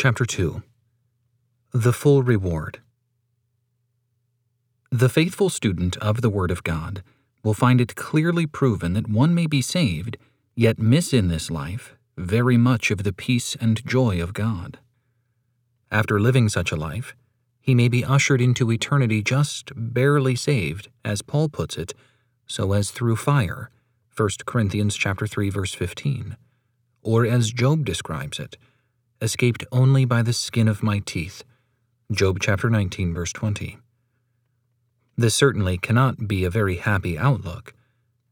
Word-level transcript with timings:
Chapter 0.00 0.24
2 0.24 0.62
The 1.72 1.92
Full 1.92 2.22
Reward 2.22 2.78
The 4.92 5.08
faithful 5.08 5.50
student 5.50 5.96
of 5.96 6.20
the 6.20 6.30
Word 6.30 6.52
of 6.52 6.62
God 6.62 7.02
will 7.42 7.52
find 7.52 7.80
it 7.80 7.96
clearly 7.96 8.46
proven 8.46 8.92
that 8.92 9.08
one 9.08 9.34
may 9.34 9.48
be 9.48 9.60
saved, 9.60 10.16
yet 10.54 10.78
miss 10.78 11.12
in 11.12 11.26
this 11.26 11.50
life 11.50 11.96
very 12.16 12.56
much 12.56 12.92
of 12.92 13.02
the 13.02 13.12
peace 13.12 13.56
and 13.60 13.84
joy 13.84 14.22
of 14.22 14.34
God. 14.34 14.78
After 15.90 16.20
living 16.20 16.48
such 16.48 16.70
a 16.70 16.76
life, 16.76 17.16
he 17.60 17.74
may 17.74 17.88
be 17.88 18.04
ushered 18.04 18.40
into 18.40 18.70
eternity 18.70 19.20
just 19.20 19.72
barely 19.74 20.36
saved, 20.36 20.90
as 21.04 21.22
Paul 21.22 21.48
puts 21.48 21.76
it, 21.76 21.92
so 22.46 22.72
as 22.72 22.92
through 22.92 23.16
fire, 23.16 23.68
1 24.16 24.28
Corinthians 24.46 24.94
chapter 24.94 25.26
3 25.26 25.50
verse 25.50 25.74
15, 25.74 26.36
or 27.02 27.26
as 27.26 27.50
Job 27.50 27.84
describes 27.84 28.38
it, 28.38 28.56
escaped 29.20 29.64
only 29.72 30.04
by 30.04 30.22
the 30.22 30.32
skin 30.32 30.68
of 30.68 30.82
my 30.82 31.00
teeth. 31.00 31.42
Job 32.12 32.38
chapter 32.40 32.70
19, 32.70 33.12
verse 33.12 33.32
20. 33.32 33.78
This 35.16 35.34
certainly 35.34 35.78
cannot 35.78 36.28
be 36.28 36.44
a 36.44 36.50
very 36.50 36.76
happy 36.76 37.18
outlook, 37.18 37.74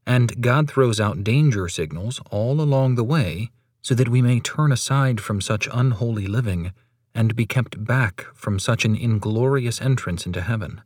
and 0.05 0.41
God 0.41 0.69
throws 0.69 0.99
out 0.99 1.23
danger 1.23 1.67
signals 1.67 2.21
all 2.31 2.61
along 2.61 2.95
the 2.95 3.03
way 3.03 3.51
so 3.81 3.93
that 3.95 4.09
we 4.09 4.21
may 4.21 4.39
turn 4.39 4.71
aside 4.71 5.19
from 5.19 5.41
such 5.41 5.67
unholy 5.73 6.27
living 6.27 6.71
and 7.13 7.35
be 7.35 7.45
kept 7.45 7.83
back 7.83 8.25
from 8.33 8.59
such 8.59 8.85
an 8.85 8.95
inglorious 8.95 9.81
entrance 9.81 10.25
into 10.25 10.41
heaven. 10.41 10.81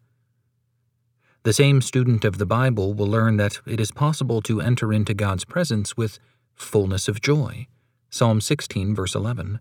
The 1.43 1.53
same 1.53 1.81
student 1.81 2.25
of 2.25 2.37
the 2.37 2.45
Bible 2.45 2.93
will 2.93 3.07
learn 3.07 3.37
that 3.37 3.59
it 3.65 3.79
is 3.79 3.91
possible 3.91 4.41
to 4.43 4.61
enter 4.61 4.93
into 4.93 5.13
God's 5.13 5.45
presence 5.45 5.97
with 5.97 6.19
fullness 6.55 7.07
of 7.07 7.21
joy. 7.21 7.67
Psalm 8.09 8.41
16, 8.41 8.93
verse 8.93 9.15
11 9.15 9.59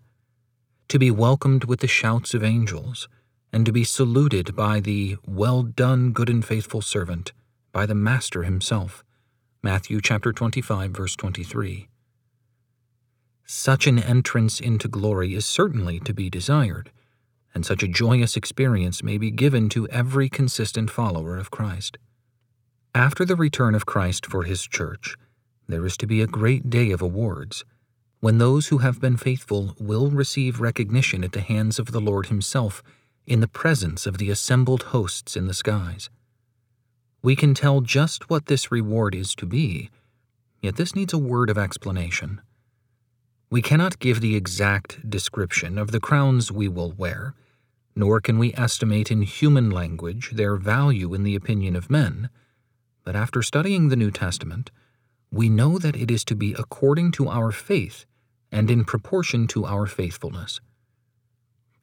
to 0.90 0.98
be 0.98 1.10
welcomed 1.10 1.64
with 1.66 1.78
the 1.78 1.86
shouts 1.86 2.34
of 2.34 2.42
angels, 2.42 3.08
and 3.52 3.64
to 3.64 3.70
be 3.70 3.84
saluted 3.84 4.56
by 4.56 4.80
the 4.80 5.16
well 5.24 5.62
done, 5.62 6.10
good 6.10 6.28
and 6.28 6.44
faithful 6.44 6.82
servant, 6.82 7.32
by 7.70 7.86
the 7.86 7.94
Master 7.94 8.42
himself. 8.42 9.04
Matthew 9.62 10.00
chapter 10.00 10.32
25 10.32 10.90
verse 10.90 11.14
23. 11.14 11.88
Such 13.46 13.86
an 13.86 14.00
entrance 14.00 14.58
into 14.58 14.88
glory 14.88 15.32
is 15.34 15.46
certainly 15.46 16.00
to 16.00 16.12
be 16.12 16.28
desired, 16.28 16.90
and 17.54 17.64
such 17.64 17.84
a 17.84 17.88
joyous 17.88 18.36
experience 18.36 19.00
may 19.00 19.16
be 19.16 19.30
given 19.30 19.68
to 19.68 19.86
every 19.88 20.28
consistent 20.28 20.90
follower 20.90 21.36
of 21.36 21.52
Christ. 21.52 21.98
After 22.96 23.24
the 23.24 23.36
return 23.36 23.76
of 23.76 23.86
Christ 23.86 24.26
for 24.26 24.42
his 24.42 24.66
church, 24.66 25.14
there 25.68 25.86
is 25.86 25.96
to 25.98 26.06
be 26.08 26.20
a 26.20 26.26
great 26.26 26.68
day 26.68 26.90
of 26.90 27.00
awards 27.00 27.64
when 28.20 28.36
those 28.36 28.68
who 28.68 28.78
have 28.78 29.00
been 29.00 29.16
faithful 29.16 29.74
will 29.78 30.10
receive 30.10 30.60
recognition 30.60 31.24
at 31.24 31.32
the 31.32 31.40
hands 31.40 31.78
of 31.78 31.90
the 31.90 32.00
Lord 32.00 32.26
Himself 32.26 32.82
in 33.26 33.40
the 33.40 33.48
presence 33.48 34.06
of 34.06 34.18
the 34.18 34.30
assembled 34.30 34.84
hosts 34.84 35.36
in 35.36 35.46
the 35.46 35.54
skies. 35.54 36.10
We 37.22 37.34
can 37.34 37.54
tell 37.54 37.80
just 37.80 38.28
what 38.28 38.46
this 38.46 38.70
reward 38.70 39.14
is 39.14 39.34
to 39.36 39.46
be, 39.46 39.90
yet 40.60 40.76
this 40.76 40.94
needs 40.94 41.12
a 41.12 41.18
word 41.18 41.48
of 41.48 41.58
explanation. 41.58 42.40
We 43.50 43.62
cannot 43.62 43.98
give 43.98 44.20
the 44.20 44.36
exact 44.36 45.08
description 45.08 45.78
of 45.78 45.90
the 45.90 46.00
crowns 46.00 46.52
we 46.52 46.68
will 46.68 46.92
wear, 46.92 47.34
nor 47.96 48.20
can 48.20 48.38
we 48.38 48.54
estimate 48.54 49.10
in 49.10 49.22
human 49.22 49.70
language 49.70 50.30
their 50.32 50.56
value 50.56 51.14
in 51.14 51.22
the 51.22 51.34
opinion 51.34 51.74
of 51.74 51.90
men, 51.90 52.30
but 53.02 53.16
after 53.16 53.42
studying 53.42 53.88
the 53.88 53.96
New 53.96 54.10
Testament, 54.10 54.70
we 55.30 55.48
know 55.48 55.78
that 55.78 55.96
it 55.96 56.10
is 56.10 56.24
to 56.24 56.34
be 56.34 56.54
according 56.54 57.12
to 57.12 57.28
our 57.28 57.52
faith 57.52 58.04
and 58.50 58.70
in 58.70 58.84
proportion 58.84 59.46
to 59.48 59.64
our 59.64 59.86
faithfulness. 59.86 60.60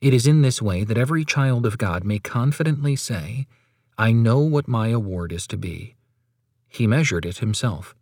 It 0.01 0.13
is 0.13 0.27
in 0.27 0.41
this 0.41 0.61
way 0.61 0.83
that 0.83 0.97
every 0.97 1.25
child 1.25 1.65
of 1.65 1.77
God 1.77 2.03
may 2.03 2.19
confidently 2.19 2.95
say, 2.95 3.47
I 3.97 4.11
know 4.11 4.39
what 4.39 4.67
my 4.67 4.89
award 4.89 5.31
is 5.31 5.47
to 5.47 5.57
be. 5.57 5.95
He 6.67 6.85
measured 6.85 7.25
it 7.25 7.39
himself. 7.39 7.95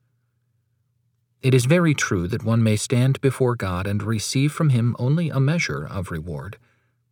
It 1.41 1.53
is 1.53 1.65
very 1.65 1.93
true 1.93 2.27
that 2.27 2.43
one 2.43 2.63
may 2.63 2.75
stand 2.75 3.21
before 3.21 3.55
God 3.55 3.85
and 3.85 4.01
receive 4.01 4.51
from 4.51 4.69
him 4.69 4.95
only 4.97 5.29
a 5.29 5.39
measure 5.39 5.85
of 5.85 6.09
reward, 6.09 6.57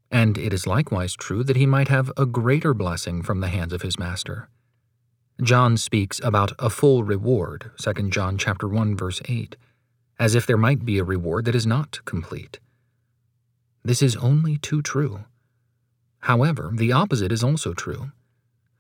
and 0.10 0.38
it 0.38 0.52
is 0.52 0.68
likewise 0.68 1.14
true 1.14 1.44
that 1.44 1.56
he 1.56 1.66
might 1.66 1.88
have 1.88 2.12
a 2.18 2.26
greater 2.26 2.74
blessing 2.74 3.22
from 3.22 3.42
the 3.42 3.48
hands 3.48 3.74
of 3.74 3.84
his 3.84 4.00
master. 4.00 4.50
John 5.42 5.78
speaks 5.78 6.22
about 6.24 6.54
a 6.60 6.70
full 6.70 7.04
reward, 7.04 7.72
2 7.78 8.10
John 8.10 8.38
chapter 8.38 8.68
1 8.68 8.96
verse 8.96 9.22
8 9.28 9.56
as 10.20 10.36
if 10.36 10.46
there 10.46 10.58
might 10.58 10.86
be 10.86 10.98
a 10.98 11.04
reward 11.04 11.46
that 11.46 11.56
is 11.56 11.66
not 11.66 12.00
complete. 12.06 12.60
This 13.84 14.02
is 14.02 14.16
only 14.16 14.58
too 14.58 14.82
true. 14.82 15.26
However, 16.20 16.72
the 16.74 16.92
opposite 16.92 17.32
is 17.32 17.44
also 17.44 17.74
true 17.74 18.12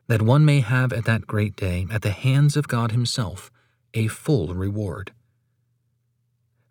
that 0.07 0.21
one 0.21 0.43
may 0.43 0.59
have 0.59 0.91
at 0.91 1.05
that 1.05 1.25
great 1.25 1.55
day, 1.55 1.87
at 1.89 2.01
the 2.01 2.11
hands 2.11 2.57
of 2.57 2.67
God 2.67 2.91
Himself, 2.91 3.49
a 3.93 4.07
full 4.07 4.53
reward. 4.53 5.13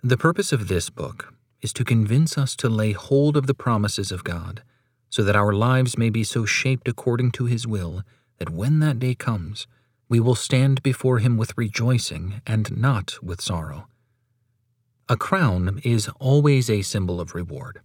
The 0.02 0.18
purpose 0.18 0.52
of 0.52 0.68
this 0.68 0.90
book 0.90 1.32
is 1.62 1.72
to 1.74 1.84
convince 1.84 2.36
us 2.36 2.54
to 2.56 2.68
lay 2.68 2.92
hold 2.92 3.36
of 3.36 3.46
the 3.46 3.54
promises 3.54 4.12
of 4.12 4.22
God, 4.22 4.62
so 5.08 5.22
that 5.22 5.36
our 5.36 5.52
lives 5.52 5.96
may 5.96 6.10
be 6.10 6.24
so 6.24 6.44
shaped 6.44 6.88
according 6.88 7.32
to 7.32 7.46
His 7.46 7.66
will 7.66 8.02
that 8.42 8.50
when 8.50 8.80
that 8.80 8.98
day 8.98 9.14
comes, 9.14 9.68
we 10.08 10.18
will 10.18 10.34
stand 10.34 10.82
before 10.82 11.20
Him 11.20 11.36
with 11.36 11.56
rejoicing 11.56 12.42
and 12.44 12.76
not 12.76 13.22
with 13.22 13.40
sorrow. 13.40 13.86
A 15.08 15.16
crown 15.16 15.80
is 15.84 16.10
always 16.18 16.68
a 16.68 16.82
symbol 16.82 17.20
of 17.20 17.36
reward. 17.36 17.82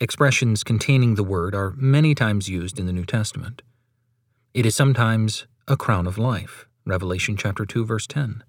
Expressions 0.00 0.64
containing 0.64 1.14
the 1.14 1.22
word 1.22 1.54
are 1.54 1.74
many 1.76 2.14
times 2.14 2.48
used 2.48 2.78
in 2.78 2.86
the 2.86 2.92
New 2.92 3.04
Testament. 3.04 3.60
It 4.54 4.64
is 4.64 4.74
sometimes 4.74 5.46
a 5.68 5.76
crown 5.76 6.06
of 6.06 6.16
life, 6.16 6.66
Revelation 6.86 7.36
chapter 7.36 7.66
2 7.66 7.84
verse 7.84 8.06
10. 8.06 8.44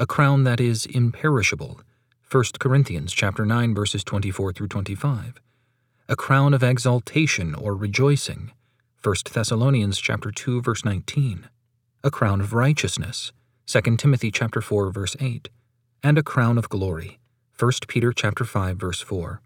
A 0.00 0.06
crown 0.06 0.42
that 0.42 0.60
is 0.60 0.84
imperishable, 0.84 1.80
1 2.28 2.44
Corinthians 2.58 3.12
chapter 3.12 3.46
9 3.46 3.72
verses 3.72 4.02
24 4.02 4.52
through 4.52 4.66
25. 4.66 5.40
A 6.08 6.16
crown 6.16 6.52
of 6.52 6.64
exaltation 6.64 7.54
or 7.54 7.76
rejoicing, 7.76 8.50
1 9.06 9.14
Thessalonians 9.32 10.00
chapter 10.00 10.32
2 10.32 10.62
verse 10.62 10.84
19. 10.84 11.48
A 12.02 12.10
crown 12.10 12.40
of 12.40 12.52
righteousness, 12.52 13.30
2 13.66 13.96
Timothy 13.98 14.32
chapter 14.32 14.60
4 14.60 14.90
verse 14.90 15.14
8 15.20 15.48
and 16.02 16.18
a 16.18 16.24
crown 16.24 16.58
of 16.58 16.68
glory. 16.68 17.20
1 17.56 17.70
Peter 17.86 18.12
chapter 18.12 18.42
5 18.42 18.76
verse 18.76 19.00
4. 19.00 19.40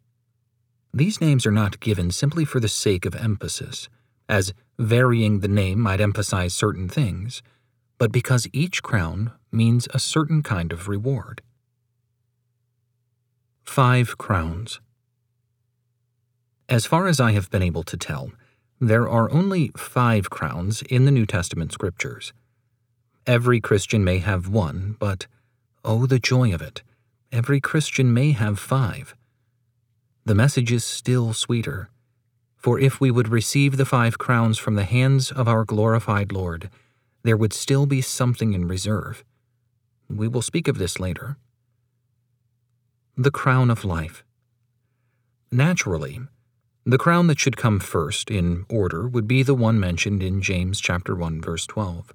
These 0.95 1.21
names 1.21 1.45
are 1.45 1.51
not 1.51 1.79
given 1.79 2.11
simply 2.11 2.47
for 2.47 2.59
the 2.59 2.69
sake 2.69 3.05
of 3.05 3.15
emphasis, 3.15 3.91
as 4.31 4.55
varying 4.79 5.41
the 5.41 5.47
name 5.49 5.79
might 5.79 6.01
emphasize 6.01 6.55
certain 6.55 6.89
things, 6.89 7.43
but 7.99 8.11
because 8.11 8.49
each 8.55 8.83
crown 8.83 9.31
means 9.53 9.89
a 9.93 9.99
certain 9.99 10.43
kind 10.43 10.73
of 10.73 10.89
reward. 10.89 11.43
Five 13.63 14.17
Crowns 14.17 14.81
As 16.67 16.87
far 16.87 17.09
as 17.09 17.21
I 17.21 17.33
have 17.33 17.51
been 17.51 17.63
able 17.63 17.83
to 17.83 17.99
tell, 17.99 18.33
there 18.81 19.09
are 19.09 19.31
only 19.31 19.71
five 19.77 20.31
crowns 20.31 20.83
in 20.83 21.05
the 21.05 21.11
New 21.11 21.27
Testament 21.27 21.71
scriptures. 21.73 22.33
Every 23.27 23.61
Christian 23.61 24.03
may 24.03 24.19
have 24.19 24.49
one, 24.49 24.97
but 24.99 25.27
Oh, 25.85 26.07
the 26.07 26.19
joy 26.19 26.53
of 26.53 26.61
it! 26.61 26.83
Every 27.33 27.61
Christian 27.61 28.13
may 28.13 28.33
have 28.33 28.59
five. 28.59 29.15
The 30.27 30.35
message 30.35 30.73
is 30.73 30.85
still 30.85 31.33
sweeter. 31.33 31.89
For 32.57 32.79
if 32.79 33.01
we 33.01 33.11
would 33.11 33.29
receive 33.29 33.77
the 33.77 33.87
five 33.87 34.19
crowns 34.19 34.59
from 34.59 34.75
the 34.75 34.85
hands 34.85 35.31
of 35.31 35.49
our 35.49 35.65
glorified 35.65 36.33
Lord, 36.33 36.69
there 37.23 37.37
would 37.37 37.55
still 37.55 37.87
be 37.87 38.03
something 38.03 38.53
in 38.53 38.69
reserve. 38.69 39.25
We 40.09 40.29
will 40.29 40.43
speak 40.43 40.69
of 40.69 40.77
this 40.77 41.01
later. 41.01 41.39
The 43.17 43.31
crown 43.31 43.71
of 43.71 43.85
life. 43.85 44.23
Naturally, 45.51 46.21
the 46.91 46.99
crown 46.99 47.29
that 47.29 47.39
should 47.39 47.57
come 47.57 47.79
first 47.79 48.33
in 48.33 48.67
order 48.69 49.07
would 49.07 49.29
be 49.29 49.45
the 49.45 49.55
one 49.55 49.79
mentioned 49.79 50.25
in 50.25 50.43
James 50.43 50.81
chapter 50.81 51.15
1 51.15 51.41
verse 51.41 51.65
12. 51.67 52.13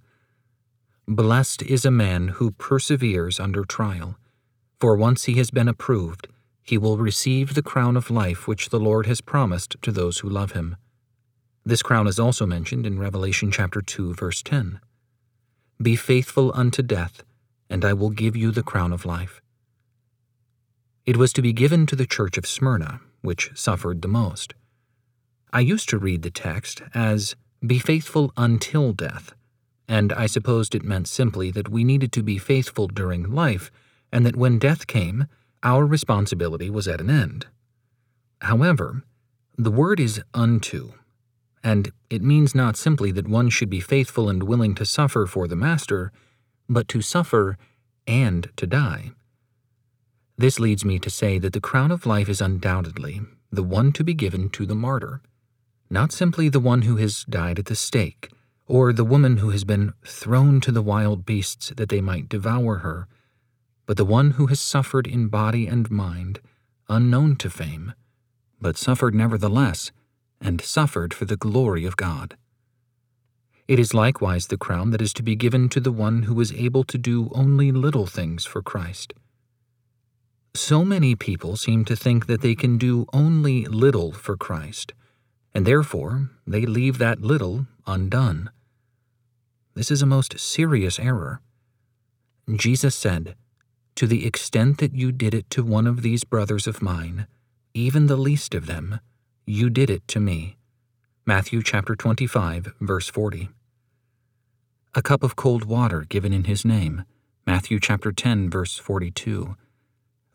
Blessed 1.08 1.62
is 1.62 1.86
a 1.86 1.92
man 1.92 2.28
who 2.28 2.52
perseveres 2.52 3.40
under 3.40 3.64
trial, 3.64 4.18
for 4.78 4.98
once 4.98 5.26
he 5.26 5.36
has 5.36 5.50
been 5.50 5.70
approved, 5.70 6.28
he 6.62 6.78
will 6.78 6.98
receive 6.98 7.54
the 7.54 7.64
crown 7.64 7.96
of 7.96 8.12
life 8.12 8.50
which 8.50 8.68
the 8.68 8.80
Lord 8.80 9.06
has 9.06 9.22
promised 9.22 9.78
to 9.82 9.94
those 9.94 10.20
who 10.20 10.30
love 10.30 10.52
him. 10.52 10.76
This 11.64 11.82
crown 11.82 12.06
is 12.06 12.20
also 12.20 12.46
mentioned 12.46 12.86
in 12.86 13.00
Revelation 13.00 13.52
chapter 13.52 13.82
2 13.82 14.16
verse 14.16 14.42
10. 14.42 14.82
Be 15.82 15.96
faithful 15.96 16.52
unto 16.54 16.82
death, 16.82 17.24
and 17.70 17.86
I 17.86 17.94
will 17.94 18.10
give 18.10 18.36
you 18.36 18.52
the 18.52 18.64
crown 18.64 18.92
of 18.92 19.06
life. 19.06 19.42
It 21.06 21.16
was 21.16 21.32
to 21.32 21.42
be 21.42 21.54
given 21.54 21.86
to 21.86 21.96
the 21.96 22.06
church 22.06 22.38
of 22.38 22.46
Smyrna, 22.46 23.00
which 23.22 23.52
suffered 23.56 24.02
the 24.02 24.10
most. 24.10 24.54
I 25.56 25.62
used 25.62 25.90
to 25.90 25.98
read 25.98 26.22
the 26.22 26.30
text 26.30 26.84
as, 26.94 27.36
Be 27.66 27.80
faithful 27.80 28.32
until 28.38 28.94
death 28.94 29.34
and 29.88 30.12
I 30.14 30.26
supposed 30.26 30.74
it 30.74 30.84
meant 30.84 31.08
simply 31.08 31.52
that 31.52 31.70
we 31.70 31.84
needed 31.84 32.12
to 32.14 32.24
be 32.24 32.38
faithful 32.38 32.88
during 32.88 33.32
life, 33.32 33.72
and 34.12 34.26
that 34.26 34.36
when 34.36 34.60
death 34.60 34.88
came, 34.88 35.28
our 35.64 35.86
responsibility 35.86 36.70
was 36.70 36.88
at 36.88 37.02
an 37.02 37.10
end. 37.10 37.48
However, 38.42 39.04
The 39.58 39.72
word 39.72 40.02
is 40.02 40.22
unto, 40.34 40.92
and 41.64 41.94
it 42.10 42.22
means 42.22 42.54
not 42.54 42.76
simply 42.76 43.10
that 43.14 43.28
one 43.28 43.50
should 43.50 43.70
be 43.70 43.80
faithful 43.80 44.28
and 44.28 44.44
willing 44.44 44.76
to 44.76 44.86
suffer 44.86 45.26
for 45.26 45.48
the 45.48 45.56
Master, 45.56 46.12
but 46.68 46.90
to 46.90 47.02
suffer 47.02 47.58
and 48.06 48.50
to 48.58 48.68
die. 48.68 49.12
This 50.38 50.60
leads 50.60 50.84
me 50.84 51.00
to 51.00 51.10
say 51.10 51.40
that 51.40 51.54
the 51.54 51.62
crown 51.62 51.90
of 51.90 52.06
life 52.06 52.28
is 52.28 52.42
undoubtedly 52.42 53.22
the 53.50 53.64
one 53.64 53.94
to 53.94 54.04
be 54.04 54.14
given 54.14 54.50
to 54.50 54.66
the 54.66 54.76
martyr, 54.76 55.22
not 55.90 56.12
simply 56.12 56.50
the 56.50 56.60
one 56.60 56.84
who 56.84 56.98
has 56.98 57.24
died 57.30 57.60
at 57.60 57.66
the 57.66 57.76
stake, 57.76 58.30
or 58.68 58.92
the 58.92 59.04
woman 59.04 59.38
who 59.38 59.52
has 59.52 59.64
been 59.64 59.94
thrown 60.06 60.60
to 60.62 60.72
the 60.72 60.82
wild 60.82 61.26
beasts 61.26 61.72
that 61.78 61.90
they 61.90 62.02
might 62.02 62.30
devour 62.30 62.78
her, 62.78 63.08
but 63.86 63.98
the 63.98 64.06
one 64.06 64.32
who 64.32 64.48
has 64.48 64.60
suffered 64.60 65.06
in 65.08 65.28
body 65.28 65.68
and 65.68 65.92
mind, 65.92 66.40
unknown 66.90 67.36
to 67.36 67.50
fame, 67.50 67.94
but 68.60 68.78
suffered 68.78 69.14
nevertheless, 69.14 69.92
and 70.42 70.62
suffered 70.62 71.14
for 71.14 71.26
the 71.26 71.38
glory 71.38 71.86
of 71.86 71.98
God. 71.98 72.36
It 73.68 73.80
is 73.80 73.94
likewise 73.94 74.48
the 74.48 74.58
crown 74.58 74.92
that 74.92 75.02
is 75.02 75.14
to 75.14 75.24
be 75.24 75.36
given 75.36 75.70
to 75.70 75.80
the 75.80 75.92
one 75.92 76.24
who 76.24 76.40
is 76.40 76.54
able 76.54 76.84
to 76.86 76.98
do 76.98 77.30
only 77.34 77.72
little 77.72 78.06
things 78.06 78.46
for 78.46 78.62
Christ 78.62 79.14
so 80.56 80.86
many 80.86 81.16
people 81.16 81.58
seem 81.58 81.86
to 81.86 81.96
think 81.96 82.28
that 82.28 82.42
they 82.42 82.56
can 82.56 82.78
do 82.78 83.06
only 83.14 83.66
little 83.66 84.12
for 84.12 84.38
Christ, 84.38 84.94
and 85.56 85.66
therefore 85.66 86.30
they 86.46 86.66
leave 86.66 87.00
that 87.00 87.22
little 87.22 87.66
undone. 87.88 88.52
This 89.74 89.90
is 89.90 90.04
a 90.04 90.06
most 90.06 90.40
serious 90.40 91.00
error. 91.00 91.42
Jesus 92.54 92.94
said, 92.94 93.36
To 93.96 94.06
the 94.06 94.28
extent 94.28 94.78
that 94.78 94.94
you 94.94 95.12
did 95.12 95.34
it 95.34 95.50
to 95.52 95.64
one 95.64 95.88
of 95.88 96.04
these 96.04 96.24
brothers 96.24 96.68
of 96.68 96.84
mine, 96.84 97.26
even 97.74 98.06
the 98.06 98.18
least 98.18 98.54
of 98.54 98.68
them, 98.68 99.00
you 99.48 99.72
did 99.72 99.90
it 99.90 100.08
to 100.10 100.20
me. 100.20 100.58
Matthew 101.26 101.64
chapter 101.64 101.96
25, 101.96 102.74
verse 102.80 103.08
40. 103.08 103.50
A 104.94 105.02
cup 105.02 105.24
of 105.24 105.36
cold 105.36 105.66
water 105.66 106.02
given 106.02 106.34
in 106.34 106.44
his 106.44 106.64
name. 106.64 107.06
Matthew 107.48 107.80
chapter 107.80 108.12
10, 108.12 108.52
verse 108.52 108.78
42 108.78 109.56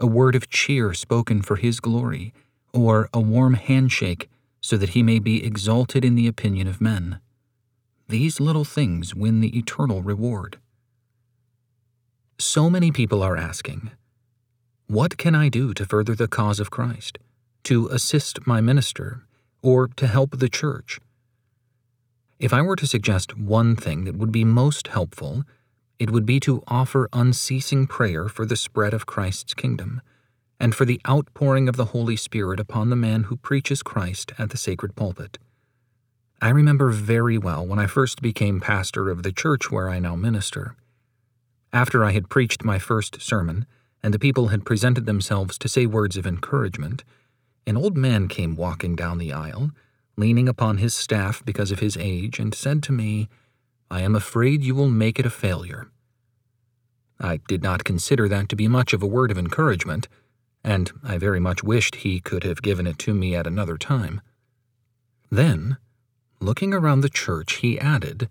a 0.01 0.07
word 0.07 0.35
of 0.35 0.49
cheer 0.49 0.95
spoken 0.95 1.43
for 1.43 1.57
his 1.57 1.79
glory, 1.79 2.33
or 2.73 3.11
a 3.13 3.21
warm 3.21 3.53
handshake 3.53 4.31
so 4.61 4.77
that 4.77 4.91
he 4.91 5.03
may 5.03 5.19
be 5.19 5.45
exalted 5.45 6.05
in 6.05 6.15
the 6.15 6.27
opinion 6.27 6.67
of 6.67 6.81
men. 6.81 7.21
These 8.09 8.41
little 8.41 8.65
things 8.65 9.15
win 9.15 9.41
the 9.41 9.57
eternal 9.57 10.03
reward. 10.03 10.59
So 12.39 12.69
many 12.69 12.91
people 12.91 13.23
are 13.23 13.37
asking, 13.37 13.91
What 14.87 15.17
can 15.17 15.35
I 15.35 15.49
do 15.49 15.73
to 15.75 15.87
further 15.87 16.15
the 16.15 16.29
cause 16.29 16.59
of 16.59 16.71
Christ, 16.71 17.19
to 17.65 17.89
assist 17.89 18.47
my 18.47 18.61
minister, 18.61 19.27
or 19.63 19.89
to 19.89 20.07
help 20.07 20.39
the 20.39 20.49
church? 20.49 20.99
If 22.39 22.55
I 22.55 22.63
were 22.63 22.77
to 22.77 22.87
suggest 22.87 23.37
one 23.37 23.77
thing 23.77 24.05
that 24.05 24.17
would 24.17 24.33
be 24.33 24.45
most 24.45 24.89
helpful, 24.89 25.45
it 25.99 26.11
would 26.11 26.25
be 26.25 26.41
to 26.41 26.63
offer 26.67 27.09
unceasing 27.13 27.87
prayer 27.87 28.29
for 28.29 28.47
the 28.47 28.57
spread 28.57 28.95
of 28.95 29.05
Christ's 29.05 29.53
kingdom, 29.53 30.01
and 30.61 30.75
for 30.75 30.85
the 30.85 31.01
outpouring 31.09 31.69
of 31.69 31.77
the 31.77 31.87
Holy 31.87 32.17
Spirit 32.17 32.61
upon 32.61 32.91
the 32.91 32.97
man 32.97 33.25
who 33.25 33.37
preaches 33.37 33.83
Christ 33.83 34.33
at 34.39 34.51
the 34.51 34.59
sacred 34.59 34.95
pulpit. 34.95 35.39
I 36.43 36.51
remember 36.51 36.91
very 36.91 37.39
well 37.39 37.67
when 37.67 37.79
I 37.79 37.87
first 37.87 38.21
became 38.21 38.61
pastor 38.61 39.09
of 39.09 39.23
the 39.23 39.33
church 39.33 39.71
where 39.71 39.89
I 39.89 39.99
now 39.99 40.17
minister. 40.17 40.77
After 41.73 42.05
I 42.05 42.13
had 42.13 42.29
preached 42.29 42.65
my 42.65 42.79
first 42.79 43.23
sermon, 43.23 43.67
and 44.03 44.13
the 44.13 44.19
people 44.19 44.49
had 44.49 44.67
presented 44.67 45.07
themselves 45.07 45.57
to 45.59 45.69
say 45.69 45.87
words 45.87 46.17
of 46.17 46.27
encouragement, 46.27 47.05
an 47.67 47.77
old 47.77 47.97
man 47.97 48.29
came 48.29 48.57
walking 48.57 48.95
down 48.97 49.19
the 49.19 49.33
aisle, 49.33 49.71
leaning 50.17 50.49
upon 50.49 50.79
his 50.79 50.95
staff 50.95 51.43
because 51.45 51.71
of 51.71 51.81
his 51.81 51.97
age, 51.97 52.39
and 52.39 52.55
said 52.55 52.83
to 52.83 52.93
me, 52.93 53.29
I 53.91 54.03
am 54.03 54.15
afraid 54.15 54.65
you 54.65 54.75
will 54.75 54.89
make 54.89 55.19
it 55.19 55.27
a 55.27 55.31
failure. 55.31 55.89
I 57.19 57.41
did 57.49 57.63
not 57.63 57.85
consider 57.85 58.29
that 58.29 58.49
to 58.49 58.57
be 58.57 58.69
much 58.69 58.93
of 58.93 59.03
a 59.03 59.07
word 59.07 59.31
of 59.31 59.39
encouragement, 59.39 60.09
and 60.63 60.93
I 61.03 61.19
very 61.19 61.41
much 61.41 61.63
wished 61.63 61.97
he 61.97 62.21
could 62.21 62.45
have 62.45 62.63
given 62.63 62.87
it 62.87 62.99
to 63.01 63.15
me 63.15 63.35
at 63.35 63.47
another 63.47 63.77
time. 63.77 64.21
Then, 65.31 65.79
looking 66.41 66.75
around 66.75 67.01
the 67.01 67.09
church, 67.09 67.57
he 67.57 67.79
added, 67.79 68.29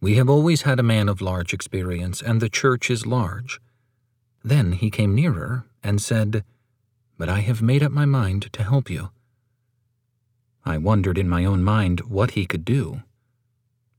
We 0.00 0.16
have 0.16 0.28
always 0.28 0.62
had 0.62 0.78
a 0.78 0.84
man 0.84 1.08
of 1.08 1.20
large 1.20 1.52
experience, 1.52 2.22
and 2.22 2.40
the 2.40 2.48
church 2.48 2.90
is 2.90 3.06
large. 3.06 3.60
Then 4.44 4.72
he 4.72 4.90
came 4.90 5.14
nearer 5.14 5.64
and 5.82 6.00
said, 6.00 6.44
But 7.18 7.28
I 7.28 7.40
have 7.40 7.62
made 7.62 7.82
up 7.82 7.92
my 7.92 8.04
mind 8.04 8.52
to 8.52 8.62
help 8.62 8.88
you. 8.90 9.10
I 10.64 10.78
wondered 10.78 11.16
in 11.16 11.28
my 11.28 11.44
own 11.44 11.62
mind 11.62 12.00
what 12.00 12.32
he 12.32 12.44
could 12.44 12.64
do. 12.64 13.02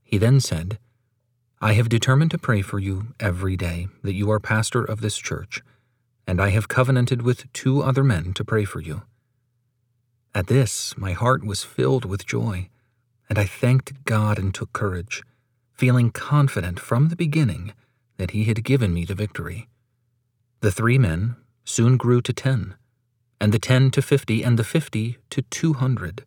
He 0.02 0.18
then 0.18 0.40
said, 0.40 0.78
I 1.60 1.72
have 1.72 1.88
determined 1.88 2.30
to 2.30 2.38
pray 2.38 2.62
for 2.62 2.78
you 2.78 3.08
every 3.18 3.56
day 3.56 3.88
that 4.02 4.14
you 4.14 4.30
are 4.30 4.38
pastor 4.38 4.84
of 4.84 5.00
this 5.00 5.18
church, 5.18 5.62
and 6.28 6.42
I 6.42 6.50
have 6.50 6.68
covenanted 6.68 7.22
with 7.22 7.50
two 7.54 7.80
other 7.82 8.04
men 8.04 8.34
to 8.34 8.44
pray 8.44 8.66
for 8.66 8.80
you. 8.80 9.00
At 10.34 10.48
this, 10.48 10.94
my 10.98 11.12
heart 11.12 11.42
was 11.42 11.64
filled 11.64 12.04
with 12.04 12.26
joy, 12.26 12.68
and 13.30 13.38
I 13.38 13.46
thanked 13.46 14.04
God 14.04 14.38
and 14.38 14.54
took 14.54 14.74
courage, 14.74 15.22
feeling 15.72 16.10
confident 16.10 16.78
from 16.78 17.08
the 17.08 17.16
beginning 17.16 17.72
that 18.18 18.32
He 18.32 18.44
had 18.44 18.62
given 18.62 18.92
me 18.92 19.06
the 19.06 19.14
victory. 19.14 19.68
The 20.60 20.70
three 20.70 20.98
men 20.98 21.36
soon 21.64 21.96
grew 21.96 22.20
to 22.20 22.32
ten, 22.34 22.74
and 23.40 23.50
the 23.50 23.58
ten 23.58 23.90
to 23.92 24.02
fifty, 24.02 24.42
and 24.42 24.58
the 24.58 24.64
fifty 24.64 25.16
to 25.30 25.40
two 25.40 25.72
hundred, 25.72 26.26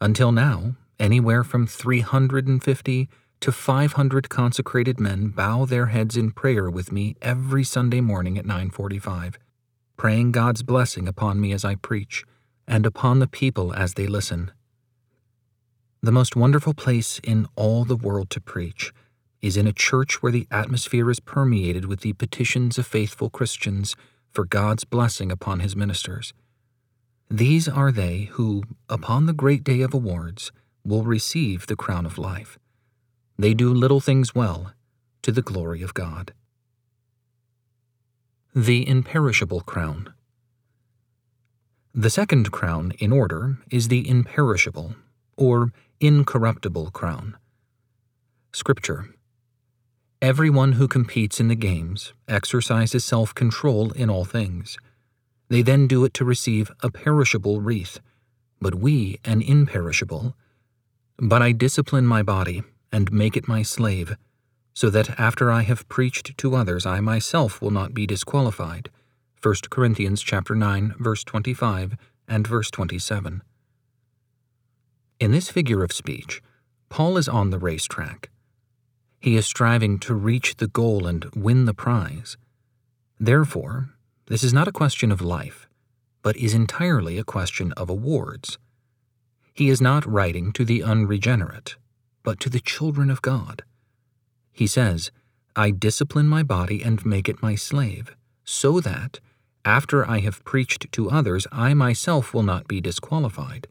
until 0.00 0.32
now 0.32 0.76
anywhere 0.98 1.44
from 1.44 1.66
350 1.66 3.10
to 3.40 3.52
500 3.52 4.28
consecrated 4.28 4.98
men 4.98 5.28
bow 5.28 5.64
their 5.64 5.86
heads 5.86 6.16
in 6.16 6.30
prayer 6.30 6.70
with 6.70 6.90
me 6.90 7.16
every 7.22 7.64
Sunday 7.64 8.00
morning 8.00 8.38
at 8.38 8.46
9:45, 8.46 9.38
praying 9.96 10.32
God's 10.32 10.62
blessing 10.62 11.06
upon 11.06 11.40
me 11.40 11.52
as 11.52 11.64
I 11.64 11.74
preach 11.74 12.24
and 12.66 12.86
upon 12.86 13.18
the 13.18 13.28
people 13.28 13.72
as 13.74 13.94
they 13.94 14.06
listen. 14.06 14.50
The 16.02 16.12
most 16.12 16.36
wonderful 16.36 16.74
place 16.74 17.20
in 17.24 17.46
all 17.56 17.84
the 17.84 17.96
world 17.96 18.30
to 18.30 18.40
preach 18.40 18.92
is 19.42 19.56
in 19.56 19.66
a 19.66 19.72
church 19.72 20.22
where 20.22 20.32
the 20.32 20.46
atmosphere 20.50 21.10
is 21.10 21.20
permeated 21.20 21.84
with 21.84 22.00
the 22.00 22.12
petitions 22.14 22.78
of 22.78 22.86
faithful 22.86 23.30
Christians 23.30 23.96
for 24.32 24.44
God's 24.44 24.84
blessing 24.84 25.30
upon 25.30 25.60
his 25.60 25.76
ministers. 25.76 26.32
These 27.30 27.68
are 27.68 27.90
they 27.90 28.24
who, 28.32 28.62
upon 28.88 29.26
the 29.26 29.32
great 29.32 29.64
day 29.64 29.80
of 29.80 29.94
awards, 29.94 30.52
will 30.84 31.02
receive 31.02 31.66
the 31.66 31.76
crown 31.76 32.06
of 32.06 32.18
life. 32.18 32.58
They 33.38 33.54
do 33.54 33.72
little 33.72 34.00
things 34.00 34.34
well, 34.34 34.72
to 35.22 35.32
the 35.32 35.42
glory 35.42 35.82
of 35.82 35.94
God. 35.94 36.32
The 38.54 38.88
Imperishable 38.88 39.60
Crown 39.60 40.14
The 41.94 42.10
second 42.10 42.50
crown 42.50 42.92
in 42.98 43.12
order 43.12 43.58
is 43.70 43.88
the 43.88 44.08
imperishable, 44.08 44.94
or 45.36 45.72
incorruptible 46.00 46.90
crown. 46.92 47.36
Scripture 48.52 49.14
Everyone 50.22 50.72
who 50.72 50.88
competes 50.88 51.38
in 51.38 51.48
the 51.48 51.54
games 51.54 52.14
exercises 52.26 53.04
self 53.04 53.34
control 53.34 53.92
in 53.92 54.08
all 54.08 54.24
things. 54.24 54.78
They 55.48 55.60
then 55.60 55.86
do 55.86 56.04
it 56.04 56.14
to 56.14 56.24
receive 56.24 56.70
a 56.82 56.90
perishable 56.90 57.60
wreath, 57.60 58.00
but 58.60 58.74
we 58.74 59.20
an 59.24 59.42
imperishable 59.42 60.34
but 61.18 61.40
I 61.40 61.52
discipline 61.52 62.06
my 62.06 62.22
body 62.22 62.62
and 62.96 63.12
make 63.12 63.36
it 63.36 63.46
my 63.46 63.60
slave, 63.60 64.16
so 64.72 64.88
that 64.88 65.20
after 65.20 65.52
I 65.52 65.64
have 65.64 65.86
preached 65.86 66.38
to 66.38 66.56
others 66.56 66.86
I 66.86 67.00
myself 67.00 67.60
will 67.60 67.70
not 67.70 67.92
be 67.92 68.06
disqualified. 68.06 68.88
1 69.42 69.54
Corinthians 69.68 70.22
chapter 70.22 70.54
9 70.54 70.94
verse 70.98 71.22
25 71.22 71.98
and 72.26 72.46
verse 72.46 72.70
27. 72.70 73.42
In 75.20 75.30
this 75.30 75.50
figure 75.50 75.84
of 75.84 75.92
speech, 75.92 76.40
Paul 76.88 77.18
is 77.18 77.28
on 77.28 77.50
the 77.50 77.58
racetrack. 77.58 78.30
He 79.20 79.36
is 79.36 79.44
striving 79.44 79.98
to 79.98 80.14
reach 80.14 80.56
the 80.56 80.68
goal 80.68 81.06
and 81.06 81.26
win 81.34 81.66
the 81.66 81.74
prize. 81.74 82.38
Therefore, 83.20 83.90
this 84.28 84.42
is 84.42 84.54
not 84.54 84.68
a 84.68 84.78
question 84.80 85.12
of 85.12 85.20
life, 85.20 85.68
but 86.22 86.38
is 86.38 86.54
entirely 86.54 87.18
a 87.18 87.24
question 87.24 87.72
of 87.72 87.90
awards. 87.90 88.56
He 89.52 89.68
is 89.68 89.82
not 89.82 90.10
writing 90.10 90.50
to 90.52 90.64
the 90.64 90.82
unregenerate, 90.82 91.76
but 92.26 92.40
to 92.40 92.50
the 92.50 92.58
children 92.58 93.08
of 93.08 93.22
God. 93.22 93.62
He 94.52 94.66
says, 94.66 95.12
I 95.54 95.70
discipline 95.70 96.26
my 96.26 96.42
body 96.42 96.82
and 96.82 97.06
make 97.06 97.28
it 97.28 97.40
my 97.40 97.54
slave, 97.54 98.16
so 98.44 98.80
that, 98.80 99.20
after 99.64 100.04
I 100.10 100.18
have 100.18 100.44
preached 100.44 100.90
to 100.90 101.08
others, 101.08 101.46
I 101.52 101.72
myself 101.72 102.34
will 102.34 102.42
not 102.42 102.66
be 102.66 102.80
disqualified. 102.80 103.68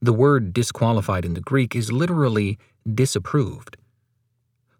The 0.00 0.14
word 0.14 0.54
disqualified 0.54 1.26
in 1.26 1.34
the 1.34 1.42
Greek 1.42 1.76
is 1.76 1.92
literally 1.92 2.58
disapproved. 2.90 3.76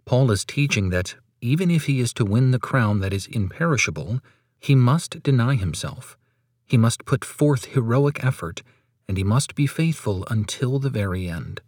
Paul 0.06 0.30
is 0.30 0.46
teaching 0.46 0.88
that 0.88 1.14
even 1.42 1.70
if 1.70 1.84
he 1.84 2.00
is 2.00 2.14
to 2.14 2.24
win 2.24 2.52
the 2.52 2.58
crown 2.58 3.00
that 3.00 3.12
is 3.12 3.26
imperishable, 3.26 4.20
he 4.58 4.74
must 4.74 5.22
deny 5.22 5.56
himself. 5.56 6.16
He 6.64 6.78
must 6.78 7.04
put 7.04 7.22
forth 7.22 7.66
heroic 7.66 8.24
effort 8.24 8.62
and 9.06 9.18
he 9.18 9.24
must 9.24 9.54
be 9.54 9.66
faithful 9.66 10.24
until 10.30 10.78
the 10.78 10.90
very 10.90 11.28
end. 11.28 11.60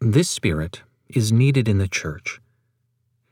This 0.00 0.30
spirit 0.30 0.82
is 1.08 1.32
needed 1.32 1.66
in 1.66 1.78
the 1.78 1.88
church. 1.88 2.40